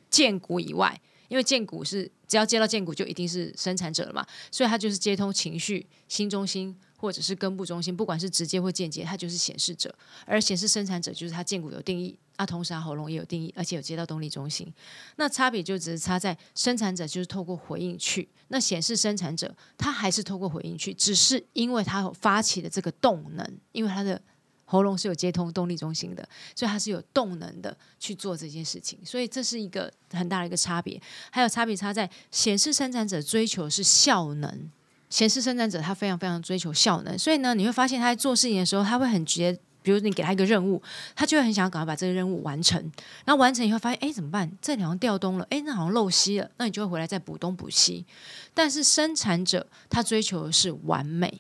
[0.09, 9.93] 剑骨以外，因为剑骨是只要接到剑骨就一定是生产者了嘛，所以它就是接通情绪、新中心或者是根部中心，不管是直接或间接，它就是显示者，
[10.25, 12.17] 而显示生产者就是它剑骨有定义。
[12.35, 14.71] 啊，同时它，喉咙也有定义，而且有接到动力中心。
[15.17, 24.21] 那差别就只是差在生产者就是透过回应去，那显示生产者他还是透过回应去，只是因为他有发起的这个动能，因为他的
[24.63, 26.25] 喉咙是有接通动力中心的，
[26.55, 28.97] 所以他是有动能的去做这件事情。
[29.03, 31.01] 所以这是一个很大的一个差别。
[31.31, 34.71] 还有差别差在显示生产者追求是效能，
[35.09, 39.59] 前世生产者他非常非常追求效能，所以呢，你会发现他在做事情的时候，他会很直接。
[39.81, 40.79] 比如你给他一个任务，
[41.15, 42.79] 他就会很想要赶快把这个任务完成。
[43.23, 44.51] 然后完成以后发现，哎，怎么办？
[44.61, 46.51] 这里好像掉东了，哎，那好像漏西了。
[46.57, 48.05] 那你就会回来再补东补西。
[48.53, 51.39] 但是生产者他追求的是完美。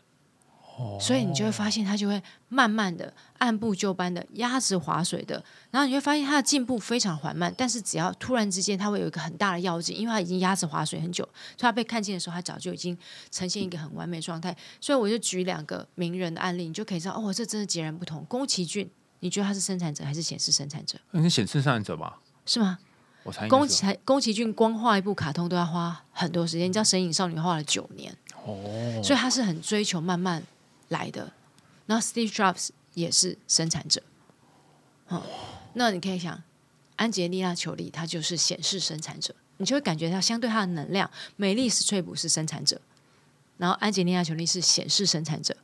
[0.99, 7.53] 所以你就会发现，他就会慢慢的按部就班的鸭子划水的，然后你会发现他的进步非常缓慢。
[7.57, 11.23] 但是只要突然之间，他会有一个很大的要紧，因为他已经鸭子划水很久，
[11.57, 12.97] 所以他被看见的时候，他早就已经
[13.29, 14.55] 呈现一个很完美状态。
[14.79, 18.23] 所以我就举两个名人的案例，你就可以知道，哦，这真的截然不同。
[18.25, 20.97] 宫崎骏，你觉得他是生产者还是显示生产者？
[21.11, 22.19] 那是显示生产者吧？
[22.45, 22.79] 是吗？
[23.23, 28.15] 我猜宫崎宫崎骏光画一部卡通都要花很多时间，你知道《神隐少女》画了九年
[28.45, 30.41] 哦，所以他是很追求慢慢。
[30.89, 31.33] 来的，
[31.87, 34.03] 然后 Steve Jobs 也是生产者，
[35.07, 35.23] 哦，
[35.73, 36.43] 那你可以想，
[36.97, 42.79] 安吉丽娜·裘丽她就是显示生产者，你就会感觉到相对她的能量，美丽史翠普是生产者，
[43.57, 45.55] 然后安吉丽娜·裘丽是显示生产者，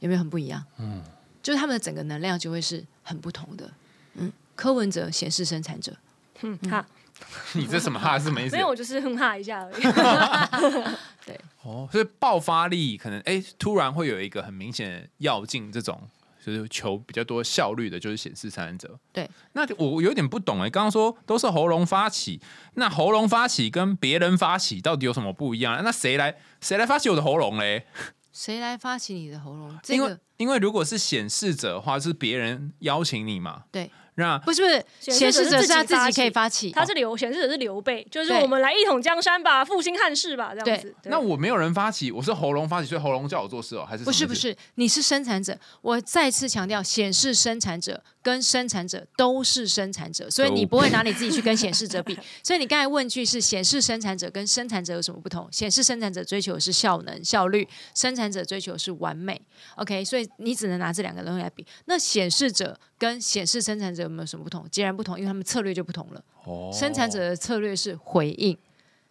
[0.00, 0.64] 有没有很不一样？
[0.78, 1.02] 嗯，
[1.42, 3.72] 就是他们的整个能量就会是很不同的。
[4.14, 5.96] 嗯，柯文哲显示生产者，
[6.42, 6.86] 嗯，哈，
[7.54, 8.56] 你这什么哈是没意思？
[8.56, 9.82] 没有，我就是哼哈一下而已。
[11.24, 11.40] 对。
[11.62, 15.98] 哦，所以爆发力可能哎，突然会有一个很明显要进这种，
[16.44, 18.98] 就是求比较多效率的，就是显示生产者。
[19.12, 22.38] 对，那我有点不懂哎，刚刚说都是喉咙发起，
[22.74, 25.80] 那喉咙发起跟别人发起到底有什么不一样？
[25.82, 27.86] 那谁来谁来发起我的喉咙嘞？
[28.30, 29.78] 谁来发起你的喉咙？
[29.88, 33.62] 因为因为如果是显示者的话，是别人邀请你嘛？
[33.72, 33.90] 对。
[34.16, 40.94] 那不是不是显示者是他自己可以发起，他是刘显示者是刘备，就是我们来一统江山吧，复兴汉室吧，这样子。
[41.04, 44.56] 那我没有人发起，我是喉咙发起，所以喉咙叫我做事哦，还是不是不是？
[44.76, 52.18] 你是生产者，我再次强调，显示生产者跟生产者都是生产者，所以你不会拿你自己去跟显示者比。
[52.42, 55.46] 所以你刚才问句是显示生产者跟生产者有什么不同？
[55.52, 59.40] 显示生产者追求的是效能效率，生产者追求的是完美。
[59.76, 61.64] OK，所以你只能拿这两个东西来比。
[61.84, 62.76] 那显示者。
[62.96, 64.66] 跟显示生产者有没有什么不同？
[64.70, 66.24] 截然不同，因为他们策略就不同了。
[66.44, 68.56] 哦，生产者的策略是回应，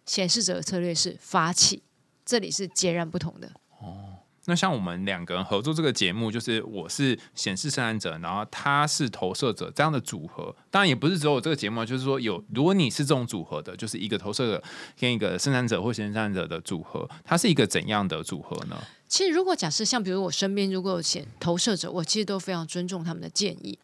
[0.04, 1.80] 显示者的策略是发起，
[2.24, 3.48] 这里是截然不同的。
[3.78, 4.13] 哦，
[4.46, 10.54] 那像我们两个人合作这个节目，就是我是显示生产者，然后他是投射者这样的组合。
[10.70, 14.62] 当然也不是只有这个节目，就是说有如果你是这种组合的，就是一个投射者
[14.98, 18.76] 跟一个生产者或显示生产者的组合，它是一个怎样的组合呢？
[19.06, 23.78] 其实，如果假设像比如我身边如果有显投射者，我其实都非常尊重他们的建议。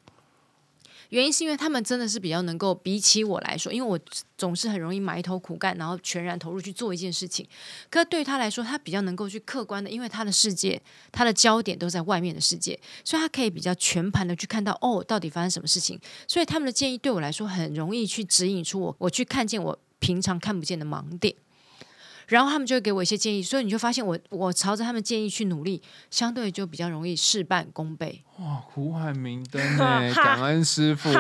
[1.11, 3.99] 原因是因为他们真的是比较能够比起我来说，因为我
[4.39, 7.47] 总是很容易埋头苦干，然后全然投入去做一件事情。
[7.91, 10.81] 可对于他来说，他比较能够去客观的，因为他的世界，
[11.13, 16.01] 他的焦点都在外面的世界，所以他可以比较全盘的去看到哦，到底发生什么事情。
[16.27, 21.35] 所以他们的建议对我来说，很容易去指引出我，我去看见我平常看不见的盲点。
[22.31, 28.25] 然后他们就会给我一些建议，所以你就发现我我朝着他们建议去努力，相对就比较容易事半功倍。
[28.39, 31.11] 哇，苦海明灯哎， 感恩师傅。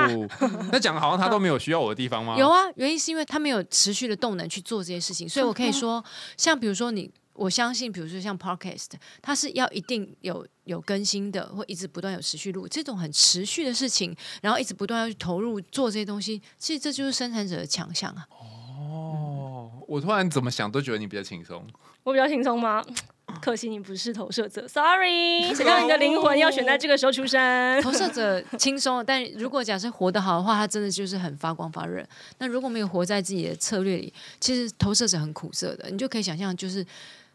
[0.72, 2.36] 那讲的好像他都没有需要我的地方吗？
[2.38, 6.02] 有啊，原因是因为他没有持续的动能去做这些事情，所以我可以说，
[6.36, 8.90] 像比如说你，我相信，比如说像 Podcast，
[9.20, 18.24] 它是要一定有有更新的，或一直不断有持续录这种很持续的事情，然后一直不断要去投入做这些东西，其实这就是生产者的强项啊。
[19.90, 21.66] 我突然怎么想都觉得你比较轻松，
[22.04, 22.80] 我比较轻松吗？
[23.42, 27.82] 可惜你不是投射者，Sorry，谁让你的灵魂要选在这个时候出生？
[27.82, 32.06] 投射者轻松，但如果假设活得好的话，他真的就是很发光发热。
[32.38, 35.90] 那如果没有活在自己的策略里，其实投射者很苦涩的。
[35.90, 36.86] 你就可以想象，就是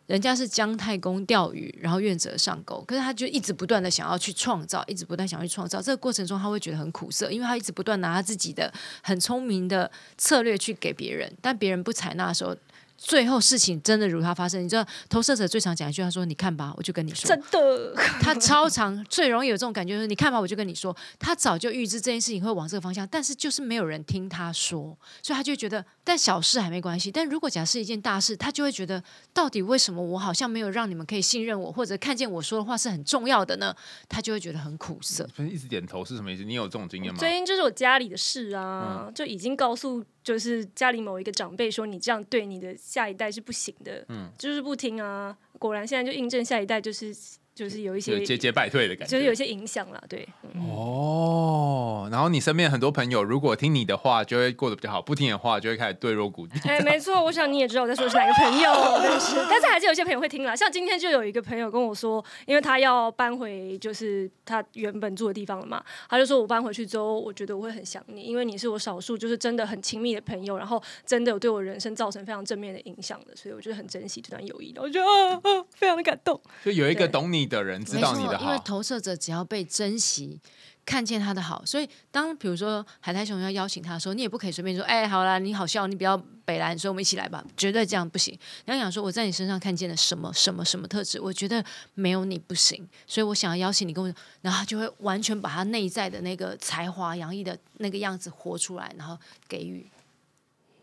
[0.07, 12.55] 人家是姜太公钓鱼，然后愿者上钩，可是他就一直不断的想要去创造，一直不断想要去创造，这个过程中他会觉得很苦涩，因为他一直不断拿他自己的很聪明的策略去给别人，但别人不采纳的时候，
[12.97, 27.11] 最后事情真的如他发生，你知道投射者最常讲一句他说：“你看吧，我就跟你说。”真的， 他超常最容易有这种感觉，就是你看吧，我就跟你说，他早就预知这件事情会往这个方向，但是就是没有人听他说，所以他就觉得，但小事还没关系。
[27.11, 33.75] 但如果假设一件大事，他就会觉得，到底为什么我好像没有让你们可以信任我，或者看见我说的话是很重要的呢？
[34.07, 35.27] 他就会觉得很苦涩。
[35.37, 36.43] 一直点头是什么意思？
[36.43, 37.19] 你有这种经验吗？
[37.19, 40.03] 最近就是我家里的事啊，就已经告诉。
[40.25, 45.37] 就是家里某一个长辈说你这样对你的下一代是不行的，嗯，就是不听啊。
[45.57, 47.15] 果然现在就印证下一代就是。
[47.55, 50.27] 就是有一些节节败退的感觉，就是有一些影响了，对。
[50.59, 56.45] 哦，然后你身边很多朋友，如果听你的话，就会过得比较好；不听的话，就会开始对弱骨。
[56.65, 60.53] 哎，没错，我想你也知道我在说是哪个朋友，但是但是还是有些朋友会听啦。
[60.53, 76.37] 像今天就有一个朋友跟我说，因为他要搬回就是他原本住的地方了嘛，他就说我搬回去之后，我觉得我会很想你，因为你是我少数就是真的很亲密的朋友，然后真的有对我人生造成非常正面的影响的，所以我觉得很珍惜这段友谊的，我觉得啊啊，非常的感动。
[76.65, 77.44] 就有一个懂你。
[77.45, 80.39] 的人知道你的好，因为投射者只要被珍惜，
[80.85, 88.37] 看见他的好，所以当比如说海苔熊要邀请他的时候，你也不可以随便说，哎，好啦，你好笑，你不要北蓝，所以我们一起来吧，绝对这样不行。
[88.65, 91.63] 你要想说，我在你身上看见了什么什么什么特质，我觉得
[91.95, 99.17] 没有你不行，所以我想要邀请你跟我，然后就会完全把他内在的那个才华洋溢的那个样子活出来，然后
[99.47, 99.85] 给予。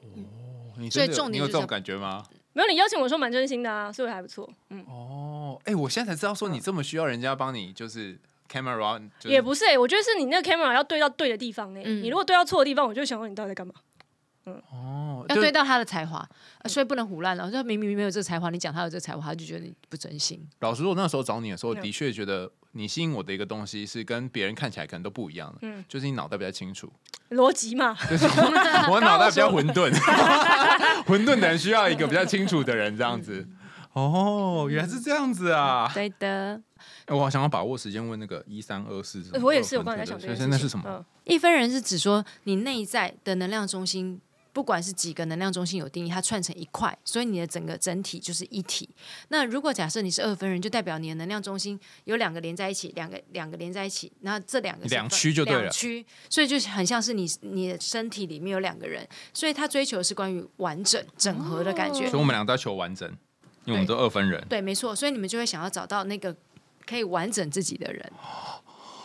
[0.02, 2.24] 哦，所以重点你有这种感觉吗？
[2.54, 4.48] 没有，你邀请我说蛮真心的啊，所以还不错。
[4.70, 8.18] 嗯，哦，哎，我现在才知道说你这么需要人家帮你，就是
[8.50, 11.80] camera，也不是哎，我觉得是你那个 camera 要对到对的地方呢。
[11.80, 13.74] 你如果对到错的地方，我就想问你到底在干嘛。
[14.44, 16.28] 嗯，哦，要对到他的才华，
[16.66, 17.48] 所以不能胡乱了。
[17.48, 20.44] 就明明没有这个才华，你讲他有这个才华，他就觉得你不真心。
[20.58, 26.90] 老实说，我那时候找你的时候，的确觉得你吸引我的一个东西是跟别人看起来可能都不一样的，嗯，就是你脑袋比较清楚。
[27.30, 27.96] 逻辑嘛，
[28.90, 29.90] 我脑袋 比较混沌，
[31.06, 33.46] 混沌的人需要一个比较清楚的人，这样子。
[33.92, 35.90] 哦，原来是这样子啊！
[35.92, 36.60] 对的。
[37.08, 40.34] 我好想要把握时间问那个一三二四，我也是，我刚才想这个。
[40.34, 41.04] 现在是什么？
[41.24, 44.20] 一分人是指说你内在的能量中心。
[44.52, 48.88] 不管是几个能量中心有定义，它串成一块，所以你的整个整体就是一体。
[49.28, 55.62] 那如果假设你是二分人，就代表你的能量中心有两个连在一起，两个两个连在一起，那这两个两区就对了。
[55.62, 62.08] 两区，所以就很像是你你的身体里面有两个人，所以他追求的是关于完整整合的感觉。
[62.08, 63.08] 所以我们两个都要求完整，
[63.64, 64.44] 因为我们都二分人。
[64.48, 64.94] 对，没错。
[64.94, 66.36] 所以你们就会想要找到那个
[66.86, 68.12] 可以完整自己的人。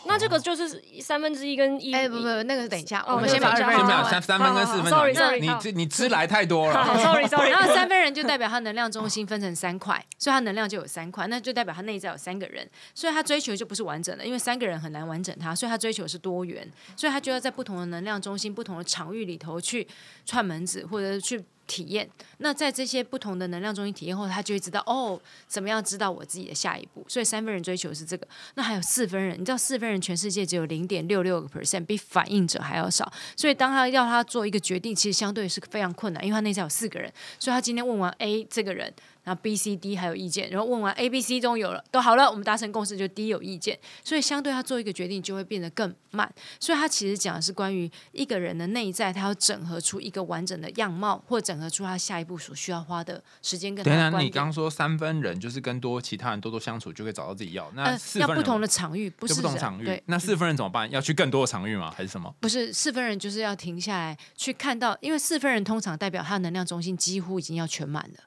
[0.08, 4.90] 那这个就是三分之一跟一，哎不不，那个等一下，我们先把二分先三三分跟四分。
[4.90, 6.72] Sorry Sorry，你你知来太多了。
[6.96, 19.86] Sorry Sorry，然后三分人就代表他能量中心分成三块，所以他能量就有三块，那就代表他内在有三个人，所以他追求就不是完整的，因为三个人很难完整他，所以他追求是多元，所以他就要在不同的能量中心、不同的场域里头去
[20.24, 21.44] 串门子，或者是去。
[21.68, 22.08] 体验，
[22.38, 27.04] 那在这些不同的能量中心体验后，他就会知道哦，怎么样知道我自己的下一步。
[27.06, 33.12] 所以三分人追求是这个，那还有四分人，你知道四分人全世界只有零点六六个 percent，比反应者还要少。
[33.36, 37.12] 所以当他要他做一个决定，其实相对是非常困难，因为他内在有四个人。
[37.38, 38.92] 所以他今天问完 A 这个人。
[39.28, 46.32] 然后 B、C、D 还有意见，然后问完 A、B、C 中有了都好了，我们达成共识，就 D 有意见，所以相对他做一个决定就会变得更慢。
[46.58, 53.84] 所以他其实讲的是关于一个人的内在，他要整合出一个完整的样貌，或整合出他下一步所需要花的时间跟。
[53.84, 60.02] 等等，你刚说三分人就是跟多其他人多多相处就可以找到自己要，那四分要不同的场域，不是不同场域。
[60.06, 60.90] 那四分人怎么办？
[60.90, 61.92] 要去更多的场域吗？
[61.94, 62.34] 还是什么？
[62.40, 68.24] 不是四分人就是要停下来去看到，因为四分人通常代表他的能量中心几乎已经要全满了。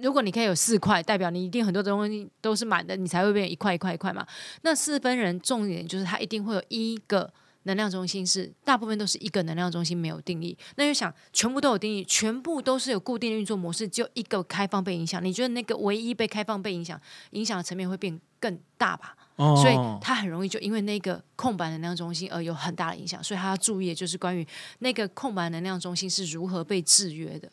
[0.00, 4.26] 如果你可以有四块，代表你一定很多东西都是满的，你才会变一块一块一块嘛。
[4.62, 7.30] 那四分人重点就是它一定会有一个
[7.64, 10.56] 能量中心是大部分都是一个能量中心没有定义。
[10.76, 15.22] 那就想全部都有定义，全部都是有固定的运作模式，就一个开放被影响。
[15.22, 17.00] 你觉得那个唯一被开放被影响，
[17.32, 19.14] 影响的层面会变更大吧？
[19.36, 23.22] 所以它很容易就因为那个空白能量中心而有很大的影响。
[23.22, 24.46] 所以他要注意的就是关于
[24.80, 27.50] 那个空白能量中心是如何被制约的。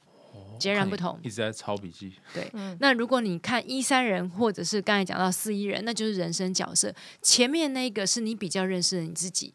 [0.60, 2.14] 截然不同，一直在抄笔记。
[2.34, 6.93] 对，那如果你看一三人，或者是刚才讲到四一人，那就是人生角色。
[7.22, 9.53] 前面那个是你比较认识的你自己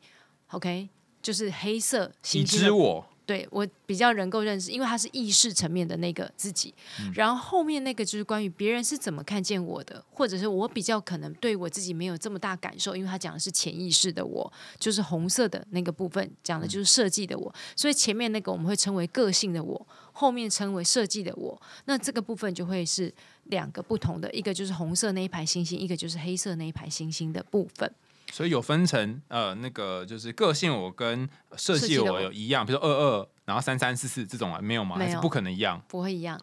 [0.49, 0.89] ，OK，
[1.21, 2.11] 就是黑色。
[2.33, 3.07] 已知我。
[3.27, 6.75] 对我比较能够认识，因为他是意识层面的那个自己。
[7.15, 17.55] 然后后面那个就是关于别人是怎么看见我的，或者是我比较可能对我自己没有这么大感受，因为他讲的是潜意识的我，就是红色的那个部分，讲的就是设计的我。
[17.75, 21.61] 所以前面那个我们会称为个性的我，后面称为设计的我。
[21.85, 23.13] 那这个部分就会是
[23.45, 27.93] 两个不同的，一个就是红色那一排星星，一个就是黑色那一排星星的部分。
[28.33, 34.97] 所以有分成，呃，那个就是个性我跟设计我有一样，比如说二二，然后三三四四这种啊，没有吗？
[34.97, 35.81] 还是不可能一样？
[35.87, 36.41] 不会一样。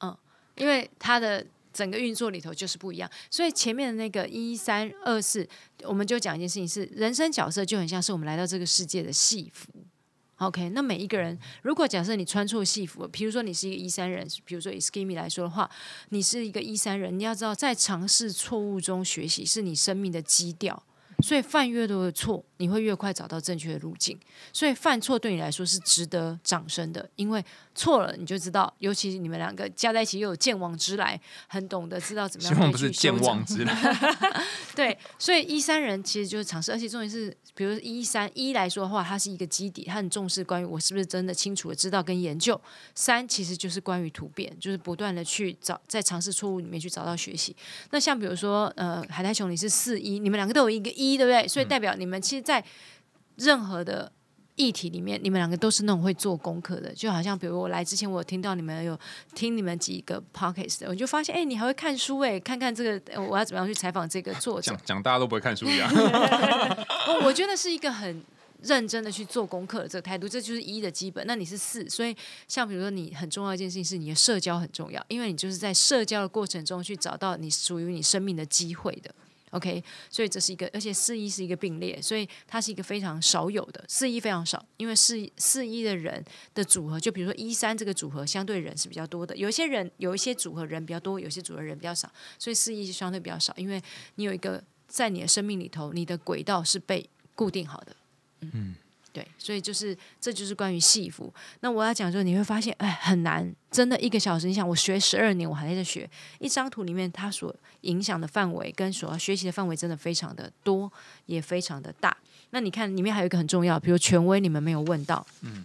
[0.00, 0.14] 嗯，
[0.56, 3.08] 因为它的整个运作里头就是不一样。
[3.30, 5.48] 所以前面的那个一三二四，
[5.84, 9.70] 我们就讲一件事情是，人生角色就很像是我们来到这个世界的戏服。
[10.42, 15.70] OK，那每一个人，如果假设你穿错戏服，比如说你是一个一三人，比如说以 Skimmy 来说的话，
[16.08, 20.82] 你是一个一三人，你要知道，在尝试错误中学习是你生命的基调。
[21.22, 24.18] 所以犯越多的错，你会越快找到正确的路径。
[24.52, 28.72] 所以犯错对你来说是值得掌声的，因为错了你就知道。
[28.78, 32.54] 尤其是你们两个加在一起又有健忘之来，很懂得知道怎么样。
[32.54, 33.74] 希望不是健忘之来。
[34.74, 42.60] 对，所以一三人其实就是尝试，而且重点是，比如一三一来说的话，它是一个基底，它很重视关于我是不是真的清楚的知道跟研究。
[42.94, 47.54] 三其实就是关于突变，就是不断的去找，在尝试错误里面去找到学习。
[47.90, 51.12] 那像比如说，呃，海苔熊你是四一，你们两个都有一个一。
[51.22, 51.46] 对不对？
[51.46, 52.64] 所以代表你们其实，在
[53.36, 54.10] 任何的
[54.56, 56.92] 议题里面，你们两个都是那种会做功课的。
[56.94, 58.98] 就好像，比如我来之前，我有听到你们有
[59.34, 64.70] 听你们几个 podcast，我就发现，哎，你还会看书哎，看看这个，我要怎么样去采访这个作者？
[64.76, 65.90] 讲讲大家都不会看书一样。
[65.92, 68.22] 我 我觉得是一个很
[68.60, 71.26] 认真的去做功课的这个态度，这就是一的基本。
[71.26, 72.14] 那你是四，所以
[72.46, 79.12] 像比如说，你很重要一件事情是你的社交很重要，因为你就是在社交的过程中去找到你属于你生命的机会的。
[79.52, 86.24] OK，所以这是一个，而且四一是一个并列，所以它是一个非常少有的四一非常少，因为四四一的人
[86.54, 89.36] 的组合，就比如说一三这个组合，相对人是比较多的。
[89.36, 93.82] 有一些人有一些组合人比较多，有些组合人比较少，所以四一是相对比较少，因为
[94.14, 97.96] 你有一个在你的生命里头，你的轨道是被固定好的。
[98.40, 98.74] 嗯。
[99.12, 101.32] 对，所以就是这就是关于戏服。
[101.60, 104.46] 那我要讲就是你会发现，哎，很难，真的一个小时。
[104.46, 106.08] 你想，我学十二年，我还在学
[106.38, 110.90] 一张图里面，它所影响的范围跟所要学习的范围真的非常的多，
[111.26, 112.16] 也非常的大。
[112.50, 115.64] 那你看里面还有一个很重要，比如权威，你们没有问到，嗯，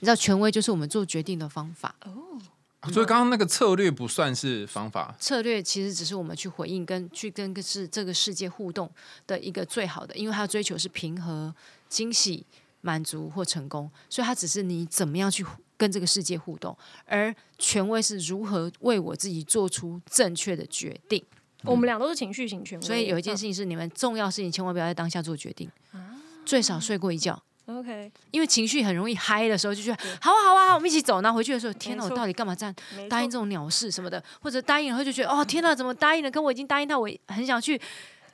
[0.00, 2.12] 你知道权威就是我们做决定的方法哦。
[2.92, 8.90] 所以刚刚那个策略不算是方法，策略其实只是我们去回应跟去跟个是这个世界互动
[9.26, 11.54] 的一个最好的，因为它追求是平和。
[11.94, 12.44] 惊喜、
[12.80, 16.76] 满足或成功，所以它只是你怎么样去跟这个世界互动，
[17.06, 21.24] 而权威是如何为我自己做出正确的决定。
[21.62, 25.70] 我们俩都是情绪型权威，所以有一件事情是你们重要事情，千万不要在当下做决定，
[26.44, 27.40] 最少睡过一觉。
[27.66, 31.22] OK，因为情绪很容易嗨的时候，就觉得好啊好啊，我们一起走。
[31.22, 32.74] 然后回去的时候，天哪，我到底干嘛这样
[33.08, 34.22] 答应这种鸟事什么的？
[34.42, 36.30] 或者答应了后就觉得哦天哪，怎么答应了？
[36.30, 37.80] 跟我已经答应到，我很想去。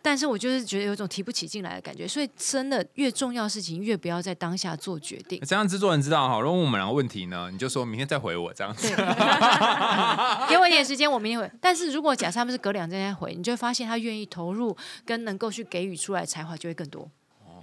[0.02, 5.38] 但是我就是觉得有种提不起劲来的感觉，所以真的越重要的事情越不要在当下做决定。
[5.46, 8.88] 这样制作人知道哈，如果我们两个问题呢，你就说明天再回我这样子，
[10.48, 11.50] 给我一点时间，我明天回。
[11.60, 14.74] 但是如果假设他们是隔两天再回，你就会发现他愿意投入
[15.04, 17.02] 跟能够去给予出来才华就会更多。
[17.44, 17.62] 哦，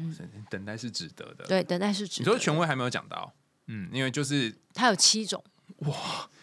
[0.49, 1.45] 等待是值得的。
[1.47, 2.29] 对，等待是值得。
[2.29, 3.33] 你说权威还没有讲到，
[3.65, 5.43] 嗯，因为就是它有七种
[5.77, 5.95] 哇，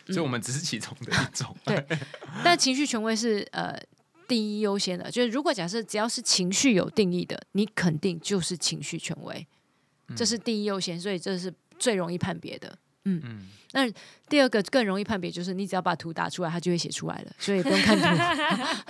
[0.07, 1.57] 所以我们只是其中的一种。
[1.65, 1.87] 对，
[2.43, 3.81] 但情绪权威是呃。
[4.27, 9.47] 第一优先的，就是如果假设只要是情绪有定义的，你肯定就是情绪权威，
[10.17, 12.79] 这是第一优先，所以这是最容易判别的。
[13.07, 13.87] 嗯嗯，那
[14.31, 18.07] 第二个更容易判别，就是你只要把图打出来，它就会写出来了，所以不用看图，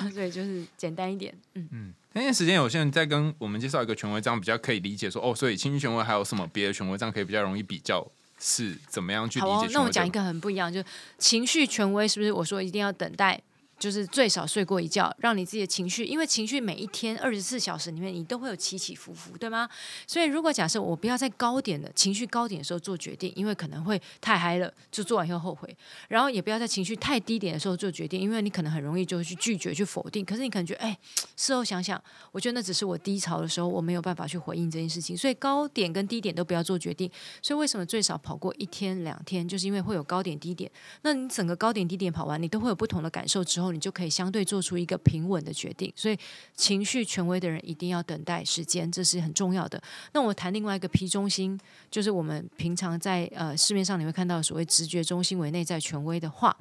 [0.15, 1.37] 所以就是简单一点。
[1.55, 5.11] 嗯嗯，因为时间有限，再跟我们介绍一个权威，这样比较可以理解。
[5.11, 8.07] 说哦，所以情绪权威还有什么别的权威，这样可以比较容易比较
[8.39, 9.69] 是怎么样去理解。
[9.73, 10.81] 那我讲一个很不一样，就
[11.19, 12.31] 情绪权威是不是？
[12.31, 13.43] 我说一定要等待。
[13.79, 19.69] 就是最少睡过一觉，让你自己的情绪，因为情绪每一天二十四小时里面，你都会有起起伏伏，对吗？
[20.07, 25.69] 所以如果假设我不要在高点的情绪高点的时候做决定，因为可能会太嗨了，就做完以后后悔；
[26.09, 30.25] 然后也不要在情绪太低点的时候做决定，因为你可能很容易就去拒绝、去否定。
[30.25, 30.97] 可是你可能觉得，哎，
[31.37, 32.03] 事后想想，
[32.33, 35.17] 我觉得那只是我低潮的时候，我没有办法去回应这件事情。
[35.17, 37.11] 所以高点跟低点都不要做决定。
[37.43, 40.71] 所以为什么最少跑过一天两天，就是因为会有高点低点。
[41.03, 43.64] 那你整个高点低点跑完，你都会有不同的感受之后。
[43.65, 46.19] 后你就可以相对做出一个平稳的决定，所以
[46.55, 49.83] 情绪权威的人一定要等待时间，这是很重要的。
[50.13, 51.59] 那我谈另外一个 P 中心，
[51.91, 56.57] 就是我们平常在呃市面上你会看到所谓直觉中心为内在权威的话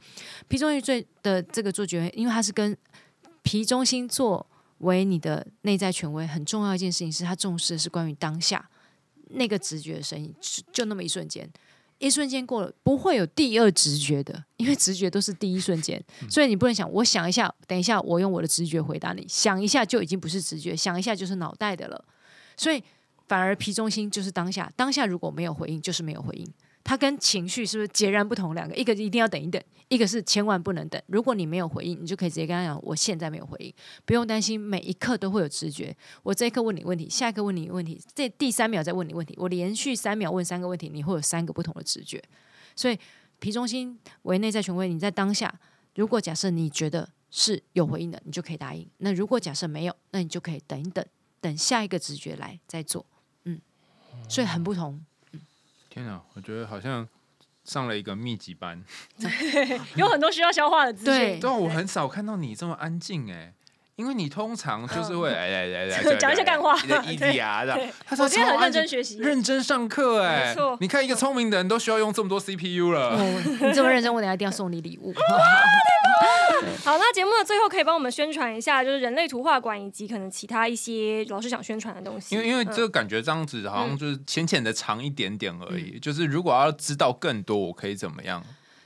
[0.48, 2.78] ，P 中心最的这个做决，因为它是跟
[3.44, 4.48] P 中心作
[4.80, 8.70] 为你的内在权威很重要一件事情，是他重视的是关于当下
[9.30, 10.34] 那个直觉的声音，
[10.72, 11.50] 就那么一瞬间。
[12.06, 22.06] 一瞬间过了，不会有第二直觉的，因为直觉都是第一瞬间，所以你不能想，我想一下，等一下我用我的直觉回答你，想一下就已经不是直觉，想一下就是脑袋的了，
[22.58, 22.84] 所以
[23.28, 26.46] 反而皮中心就是当下，当下如果没有回应，就是没有回应。
[26.84, 28.54] 它跟情绪是不是截然不同？
[28.54, 31.02] 两个，一个一定要等一等，一个是千万不能等。
[31.08, 33.74] 如果你没有回应，你就可以直接跟他讲：“我现在没有回应，
[34.06, 35.96] 不用担心，每一刻都会有直觉。
[36.24, 42.22] 我这一刻问你问题，下一刻问你问题，这第三秒再问你问题，我连续三秒问三个问题，你会有三个不同的直觉。
[42.76, 43.00] 所以，
[43.40, 45.58] 皮中心为内在权威，你在当下
[45.96, 51.06] 如果假设你觉得是有回应的，你就可以答应；那如果假设没有，那你就可以等一等，
[51.40, 53.06] 等下一个直觉来再做。
[53.46, 53.62] 嗯，
[54.28, 55.06] 所以很不同。
[55.94, 57.08] 天哪，我觉得好像
[57.64, 58.84] 上了一个密集班，
[59.96, 61.40] 有很多需要消化的资讯。
[61.40, 63.54] 对，我很少看到你这么安静哎。
[63.96, 66.76] 因为你通常就是会来来来来 讲一些干话，
[67.06, 67.80] 一滴 啊的。
[68.18, 70.56] 我今天很认真学习，认真上课哎。
[70.80, 73.16] 你看一个聪明的人都需要用这么多 CPU 了。
[73.62, 75.14] 你这么认真，我等下一定要送你礼物。
[76.84, 82.36] 好，那节目的最后可以帮我们宣传一下，就是人类图画馆以及可能其他一些老师想宣传的东西。
[82.36, 86.00] 因为因为这个感觉这样子好像就是浅浅的长一点点而已。
[86.00, 88.44] 就是如果要知道更多，我可以怎么样？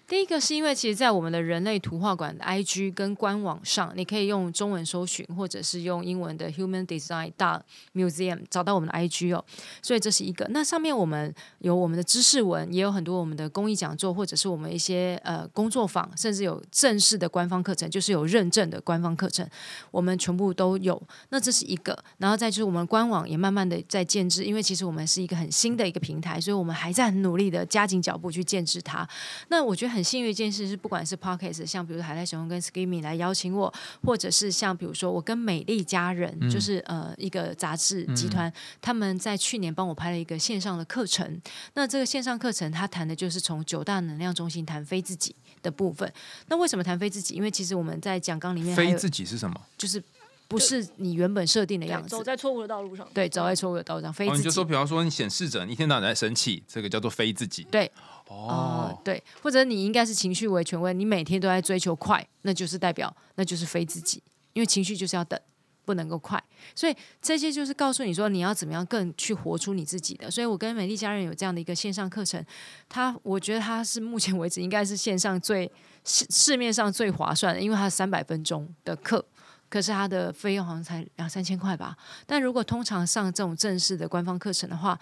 [0.07, 7.61] 第一个是因为，其实，在我们的人类图画馆的 IG 跟官网上，你可以用中文搜寻，或者是用英文的 Human Design 大
[7.93, 9.43] Museum 找到我们的 IG 哦。
[9.81, 10.47] 所以这是一个。
[10.51, 19.45] 那上面我们有我们的知识文，也有很多我们的公益讲座，或者是我们一些呃工作坊，甚至有正式的官方课程，就是有认证的官方课程，
[19.91, 21.01] 我们全部都有。
[21.31, 22.01] 那这是一个。
[22.17, 29.05] 然后再就是我们官网也慢慢的在建制，因为其实我们是一个很新的一个平台，所以我们还在很努力的加紧脚步去建制它。
[29.49, 29.96] 那我觉得。
[29.97, 33.73] 很幸运一件事是，不管是 Pocket，像比如海苔熊跟 Skimmy 来邀请我，
[34.03, 41.41] 或者是像比如说我跟美丽家人，就是呃一个杂志集团，他们在去年帮我拍了一个线上的课程。
[41.73, 46.13] 那这个线上课程，他谈的就是从九大能量中心谈非自己的部分。
[46.45, 47.33] 那为什么谈非自己？
[47.33, 49.59] 因为其实我们在讲纲里面，非自己是什么？
[49.75, 50.03] 就是。
[50.49, 53.05] 不是你原本设定的样子，走在错误的道路上。
[53.13, 54.37] 对，走在错误的道路上，非自己。
[54.37, 57.67] 你就说，比方说，你显示者，你一天到晚在生气，这个叫做非自己。
[57.69, 57.91] 对，
[58.27, 64.21] 哦，对，或者你应该是情绪为权威，你每天都在追求快，那就是代表那就是非自己，
[64.53, 65.39] 因为情绪就是要等，
[65.85, 66.41] 不能够快。
[66.75, 70.29] 所以这些就是告诉你说，你要怎么样更去活出你自己的。
[70.29, 72.43] 所以我跟美丽家人有这样的一个线上课程，
[72.89, 75.71] 它我觉得它是目前为止应该是线上最
[76.03, 79.25] 市市面上最划算的，因为它三百分钟的课。
[79.69, 84.97] 可是它的费用好像才两三千块吧，但如果通常上这种正式的官方课程的话，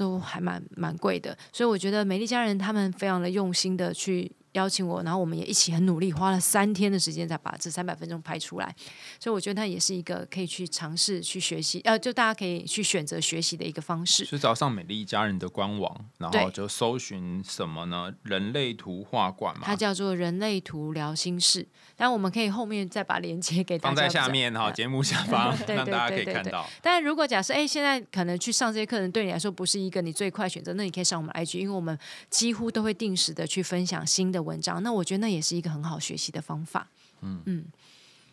[0.00, 1.36] 都还蛮蛮贵的。
[1.52, 4.32] 所以我觉得美丽家人他们非常的用心的去。
[4.52, 8.74] 邀请我，然后我们也一起很努力，花了三天的时间才把这三百分钟拍出来。
[9.18, 14.24] 所以我觉得它也是一个可以去尝试去学习，呃，就大家可以去选择学习的一个方式。
[14.24, 18.12] 是找上美丽家人的官网，然后就搜寻什么呢？
[18.22, 21.66] 人类图画馆嘛，它叫做人类图聊心事。
[21.96, 26.66] 但我们可以后面再把链接给放在下面哈，节目下方 让大家可以看到。
[26.82, 31.96] 但如果假设哎，现在可能去上这些课程对你来说不是一个你最快选择，那你可以上我们 IG，因为我们
[32.30, 34.39] 几乎都会定时的去分享新的。
[34.42, 36.88] 文章，那我觉得那也是一个很好学习的方法。
[37.22, 37.64] 嗯嗯，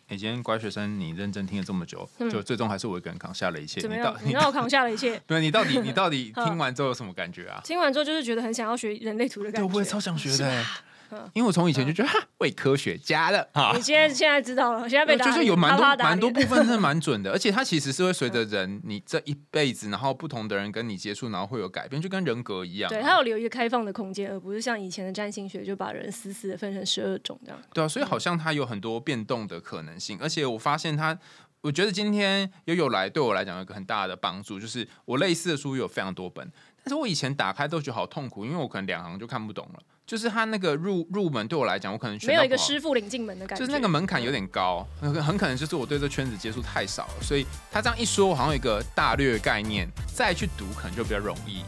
[0.08, 3.80] 你今天乖学生，你认真听了这么久，就最终还是我一个人扛下了一切。
[3.80, 4.16] 怎么样？
[4.24, 5.20] 你让我扛下了一切？
[5.26, 7.60] 对，你到底你到底 听完之后有什么感觉啊？
[7.64, 10.64] 听完之后就是觉得很想要学人类图的感觉，我也超想学的。
[11.34, 22.88] 因为我从以前就觉得伪科学家的哈，你现在现在知道了，现在被就是有蛮多蛮多部分是蛮准的，而且它其实是会随着人你这一辈子，然后不同的人跟你接触，然后会有改变，就跟人格一样。
[22.88, 27.60] 对，它有留一个开放的空间，而不是像以前的占星学就把人死死的分成十二种这样。
[27.72, 31.18] 对啊，所以好像它有很多变动的可能性，而且我发现它，
[31.62, 36.50] 我觉得今天悠悠来对我来讲有一个很大的帮助，就是我类似的书有非常多本，
[36.82, 39.80] 但是我以前打开都觉得好痛苦，因为我可能两行就看不懂了。
[40.08, 51.62] 就是他那个入入门对我来讲，我可能没有一个师傅领进门的感觉，就是那个门槛有点高，很可能就是我对这圈子接触太少了，所以他这样一说，我好像有一个大略概念，再去读可能就比较容易。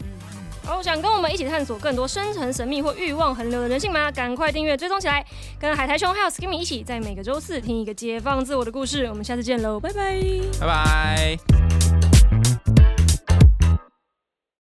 [0.65, 4.11] 好，想跟我们一起探索更多深层神秘或欲望横流的人性吗？
[4.11, 5.23] 赶快订阅追踪起来，
[5.59, 9.05] 跟海苔兄还有 Skimmy 一起，在每个周四听一个解放自我的故事。
[9.05, 10.19] 我们下次见喽，拜拜，
[10.59, 12.00] 拜拜。